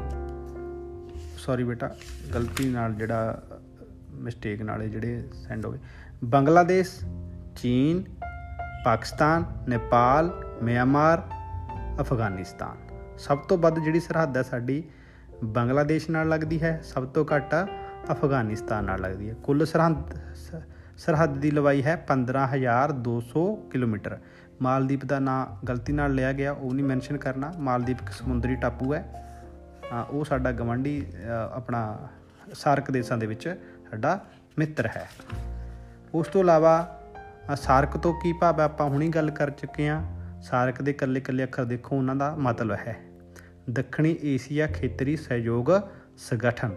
ਸੌਰੀ 1.42 1.64
ਬੇਟਾ, 1.64 1.90
ਗਲਤੀ 2.34 2.68
ਨਾਲ 2.68 2.92
ਜਿਹੜਾ 2.92 3.42
ਮਿਸਟੇਕ 4.10 4.62
ਨਾਲ 4.62 4.88
ਜਿਹੜੇ 4.88 5.28
ਸੈਂਡ 5.32 5.66
ਹੋ 5.66 5.72
ਗਏ। 5.72 5.78
ਬੰਗਲਾਦੇਸ਼, 6.24 7.04
ਚੀਨ, 7.56 8.04
ਪਾਕਿਸਤਾਨ, 8.84 9.44
ਨੇਪਾਲ, 9.68 10.44
ਮਿਆਂਮਾਰ, 10.62 11.22
ਅਫਗਾਨਿਸਤਾਨ। 12.00 12.76
ਸਭ 13.18 13.38
ਤੋਂ 13.38 13.58
ਵੱਧ 13.58 13.78
ਜਿਹੜੀ 13.78 14.00
ਸਰਹੱਦ 14.00 14.36
ਹੈ 14.36 14.42
ਸਾਡੀ, 14.42 14.84
ਬੰਗਲਾਦੇਸ਼ 15.44 16.10
ਨਾਲ 16.10 16.28
ਲੱਗਦੀ 16.28 16.62
ਹੈ। 16.62 16.80
ਸਭ 16.84 17.06
ਤੋਂ 17.06 17.24
ਘੱਟ 17.36 17.54
ਅਫਗਾਨਿਸਤਾਨ 18.12 18.84
ਨਾਲ 18.84 19.00
ਲੱਗਦੀ 19.00 19.30
ਹੈ। 19.30 19.34
ਕੁੱਲ 19.34 19.66
ਸਰਹੱਦ 19.66 19.96
ਸਰਹੱਦ 20.98 21.36
ਦੀ 21.36 21.50
ਲੰਬਾਈ 21.50 21.82
ਹੈ 21.82 21.96
15200 21.96 23.54
ਕਿਲੋਮੀਟਰ। 23.54 24.18
ਮਾਲਦੀਪ 24.62 25.04
ਦਾ 25.04 25.18
ਨਾਮ 25.18 25.66
ਗਲਤੀ 25.68 25.92
ਨਾਲ 25.92 26.14
ਲਿਆ 26.14 26.32
ਗਿਆ, 26.32 26.52
ਉਹ 26.52 26.74
ਨਹੀਂ 26.74 26.84
ਮੈਂਸ਼ਨ 26.84 27.16
ਕਰਨਾ। 27.16 27.52
ਮਾਲਦੀਪ 27.58 28.02
ਇੱਕ 28.02 28.10
ਸਮੁੰਦਰੀ 28.10 28.54
ਟਾਪੂ 28.56 28.94
ਹੈ। 28.94 29.28
ਉਹ 30.00 30.24
ਸਾਡਾ 30.24 30.52
ਗਵੰਡੀ 30.52 31.06
ਆਪਣਾ 31.52 32.08
ਸਾਰਕ 32.54 32.90
ਦੇਸ਼ਾਂ 32.90 33.18
ਦੇ 33.18 33.26
ਵਿੱਚ 33.26 33.48
ਸਾਡਾ 33.90 34.24
ਮਿੱਤਰ 34.58 34.86
ਹੈ। 34.86 35.08
ਉਸ 36.14 36.26
ਤੋਂ 36.26 36.40
ਇਲਾਵਾ 36.40 37.00
ਸਾਰਕ 37.56 37.96
ਤੋਂ 37.96 38.14
ਕੀ 38.14 38.32
ਭਾਵ 38.32 38.60
ਹੈ? 38.60 38.64
ਆਪਾਂ 38.64 38.88
ਹੁਣੀ 38.88 39.08
ਗੱਲ 39.08 39.30
ਕਰ 39.30 39.50
ਚੁੱਕੇ 39.50 39.88
ਹਾਂ। 39.88 40.22
ਸਾਰਕ 40.42 40.82
ਦੇ 40.82 40.90
ਇਕੱਲੇ 40.90 41.20
ਇਕੱਲੇ 41.20 41.44
ਅੱਖਰ 41.44 41.64
ਦੇਖੋ, 41.64 41.96
ਉਹਨਾਂ 41.96 42.16
ਦਾ 42.16 42.34
ਮਤਲਬ 42.38 42.76
ਹੈ। 42.86 42.96
ਦੱਖਣੀ 43.70 44.18
ਏਸ਼ੀਆ 44.24 44.66
ਖੇਤਰੀ 44.66 45.16
ਸਹਿਯੋਗ 45.16 45.66
ਸੰਗਠਨ। 46.16 46.70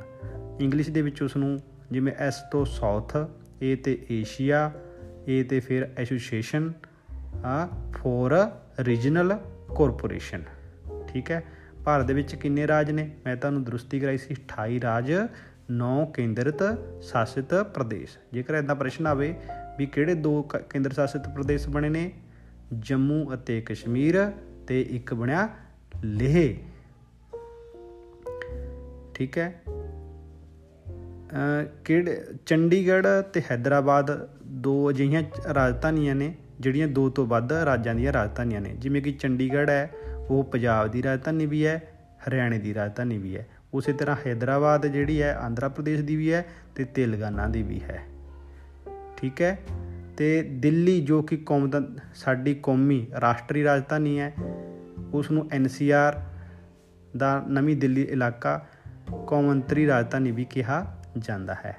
ਇੰਗਲਿਸ਼ 0.59 0.89
ਦੇ 0.89 1.01
ਵਿੱਚ 1.01 1.21
ਉਸ 1.21 1.37
ਨੂੰ 1.37 1.59
ਜਿਵੇਂ 1.91 2.13
ਐਸ 2.19 2.35
ਤੋਂ 2.51 2.65
ਸਾਊਥ 2.65 3.17
ਏ 3.63 3.75
ਤੇ 3.75 4.05
ਏਸ਼ੀਆ 4.11 4.71
ਏ 5.27 5.43
ਤੇ 5.43 5.59
ਫਿਰ 5.59 5.89
ਐਸੋਸੀਏਸ਼ਨ 5.97 6.73
ਆ 7.45 7.67
ਫੋਰ 7.93 8.49
ਰੀਜਨਲ 8.79 9.37
ਕਾਰਪੋਰੇਸ਼ਨ 9.77 10.43
ਠੀਕ 11.07 11.31
ਹੈ? 11.31 11.43
ਭਾਰਤ 11.85 12.05
ਦੇ 12.05 12.13
ਵਿੱਚ 12.13 12.35
ਕਿੰਨੇ 12.35 12.67
ਰਾਜ 12.67 12.91
ਨੇ? 12.91 13.09
ਮੈਂ 13.25 13.35
ਤੁਹਾਨੂੰ 13.35 13.63
ਦਰੁਸਤੀ 13.63 13.99
ਕਰਾਈ 13.99 14.17
ਸੀ 14.17 14.33
28 14.33 14.81
ਰਾਜ 14.81 15.13
9 15.71 16.05
ਕੇਂਦਰਿਤ 16.05 16.63
ਸ਼ਾਸਿਤ 17.01 17.53
ਪ੍ਰਦੇਸ਼। 17.53 18.17
ਜੇਕਰ 18.33 18.53
ਇਦਾਂ 18.53 18.75
ਪ੍ਰਸ਼ਨ 18.75 19.07
ਆਵੇ 19.07 19.35
ਵੀ 19.77 19.85
ਕਿਹੜੇ 19.85 20.13
ਦੋ 20.13 20.41
ਕੇਂਦਰ 20.69 20.93
ਸ਼ਾਸਿਤ 20.93 21.29
ਪ੍ਰਦੇਸ਼ 21.29 21.67
ਬਣੇ 21.69 21.89
ਨੇ? 21.89 22.11
ਜੰਮੂ 22.79 23.33
ਅਤੇ 23.33 23.61
ਕਸ਼ਮੀਰ 23.61 24.31
ਤੇ 24.67 24.81
ਇੱਕ 24.81 25.13
ਬਣਿਆ 25.13 25.49
ਲੇਹ। 26.03 26.55
ਠੀਕ 29.13 29.37
ਹੈ। 29.37 29.61
ਕਿਹੜੇ, 31.85 32.25
ਚੰਡੀਗੜ੍ਹ 32.45 33.07
ਤੇ 33.33 33.41
ਹైదరాబాద్ 33.51 34.27
ਦੋ 34.47 34.89
ਅਜਿਹੀਆਂ 34.89 35.23
ਰਾਜਧਾਨੀਆਂ 35.53 36.15
ਨੇ, 36.15 36.35
ਜਿਹੜੀਆਂ 36.59 36.87
ਦੋ 36.87 37.09
ਤੋਂ 37.09 37.25
ਵੱਧ 37.25 37.53
ਰਾਜਾਂ 37.53 37.95
ਦੀਆਂ 37.95 38.13
ਰਾਜਧਾਨੀਆਂ 38.13 38.61
ਨੇ। 38.61 38.69
ਜਿਵੇਂ 38.69 39.01
ਕਿ 39.01 39.11
ਚੰਡੀਗੜ੍ਹ 39.11 39.71
ਹੈ 39.71 39.91
ਉਹ 40.29 40.43
ਪੰਜਾਬ 40.43 40.87
ਦੀ 40.87 41.03
ਰਾਜਧਾਨੀ 41.03 41.45
ਵੀ 41.45 41.65
ਹੈ, 41.65 41.83
ਹਰਿਆਣੇ 42.27 42.59
ਦੀ 42.59 42.73
ਰਾਜਧਾਨੀ 42.73 43.17
ਵੀ 43.17 43.37
ਹੈ। 43.37 43.47
ਉਸੇ 43.73 43.93
ਤਰ੍ਹਾਂ 43.93 44.15
ਹైదరాబాద్ 44.27 44.81
ਜਿਹੜੀ 44.81 45.21
ਹੈ, 45.21 45.35
ਆਂਧਰਾ 45.35 45.69
ਪ੍ਰਦੇਸ਼ 45.69 46.01
ਦੀ 46.01 46.15
ਵੀ 46.15 46.33
ਹੈ 46.33 46.45
ਤੇ 46.75 46.83
ਤੇਲੰਗਾਨਾ 46.83 47.47
ਦੀ 47.47 47.63
ਵੀ 47.63 47.81
ਹੈ। 47.83 48.01
ਠੀਕ 49.17 49.41
ਹੈ? 49.41 49.59
ਤੇ 50.17 50.41
ਦਿੱਲੀ 50.43 51.01
ਜੋ 51.01 51.21
ਕਿ 51.21 51.37
ਕੌਮ 51.37 51.69
ਦਾ, 51.69 51.81
ਸਾਡੀ 52.15 52.59
ਕੌਮੀ 52.63 53.07
ਰਾਸ਼ਟਰੀ 53.21 53.63
ਰਾਜਧਾਨੀ 53.63 54.19
ਹੈ 54.19 54.33
ਉਸ 55.13 55.31
ਨੂੰ 55.31 55.49
ਐਨਸੀਆਰ 55.51 56.23
ਦਾ 57.17 57.43
ਨਵੀਂ 57.47 57.77
ਦਿੱਲੀ 57.77 58.01
ਇਲਾਕਾ 58.01 58.65
ਕੌਮੰਤਰੀ 59.27 59.87
ਰਾਜਧਾਨੀ 59.87 60.31
ਵੀ 60.31 60.45
ਕਿਹਾ 60.45 61.01
ਜਾਂਦਾ 61.17 61.55
ਹੈ। 61.65 61.77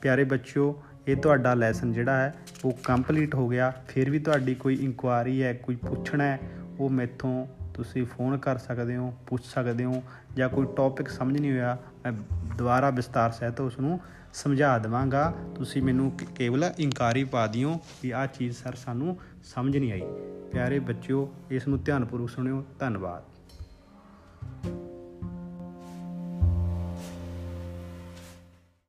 ਪਿਆਰੇ 0.00 0.24
ਬੱਚਿਓ, 0.24 0.82
ਇਹ 1.08 1.16
ਤੁਹਾਡਾ 1.16 1.54
ਲੈਸਨ 1.54 1.92
ਜਿਹੜਾ 1.92 2.16
ਹੈ, 2.16 2.34
ਉਹ 2.64 2.78
ਕੰਪਲੀਟ 2.84 3.34
ਹੋ 3.34 3.48
ਗਿਆ। 3.48 3.72
ਫਿਰ 3.88 4.10
ਵੀ 4.10 4.18
ਤੁਹਾਡੀ 4.18 4.54
ਕੋਈ 4.54 4.74
ਇਨਕੁਆਰੀ 4.74 5.42
ਹੈ, 5.42 5.52
ਕੋਈ 5.52 5.76
ਪੁੱਛਣਾ 5.76 6.24
ਹੈ 6.24 6.40
ਉਹ 6.78 6.90
ਮੈਥੋਂ 6.90 7.46
ਤੁਸੀਂ 7.74 8.06
ਫੋਨ 8.06 8.38
ਕਰ 8.38 8.58
ਸਕਦੇ 8.58 8.96
ਹੋ, 8.96 9.14
ਪੁੱਛ 9.26 9.44
ਸਕਦੇ 9.44 9.84
ਹੋ 9.84 10.02
ਜਾਂ 10.36 10.48
ਕੋਈ 10.48 10.66
ਟੌਪਿਕ 10.76 11.08
ਸਮਝ 11.08 11.40
ਨਹੀਂ 11.40 11.52
ਹੋਇਆ, 11.52 11.78
ਮੈਂ 12.04 12.12
ਦੁਬਾਰਾ 12.58 12.90
ਵਿਸਤਾਰ 12.90 13.30
ਸਹਿਤ 13.30 13.60
ਉਸ 13.60 13.78
ਨੂੰ 13.78 14.00
ਸਮਝਾ 14.34 14.78
ਦੇਵਾਂਗਾ। 14.78 15.34
ਤੁਸੀਂ 15.54 15.82
ਮੈਨੂੰ 15.82 16.10
ਕੇ- 16.10 16.28
ਕੇਵਲ 16.34 16.72
ਇਨਕਾਰੀ 16.78 17.24
ਪਾ 17.24 17.46
ਦਿਓ 17.46 17.80
ਵੀ 18.02 18.10
ਆਹ 18.10 18.26
ਚੀਜ਼ 18.26 18.56
ਸਰ 18.56 18.74
ਸਾਨੂੰ 18.74 19.16
ਸਮਝ 19.44 19.76
ਨਹੀਂ 19.76 19.92
ਆਈ। 19.92 20.02
ਪਿਆਰੇ 20.52 20.78
ਬੱਚਿਓ, 20.78 21.34
ਇਸ 21.50 21.68
ਨੂੰ 21.68 21.82
ਧਿਆਨਪੂਰਵਕ 21.82 22.28
ਸੁਣਿਓ। 22.28 22.64
ਧੰਨਵਾਦ। 22.78 23.37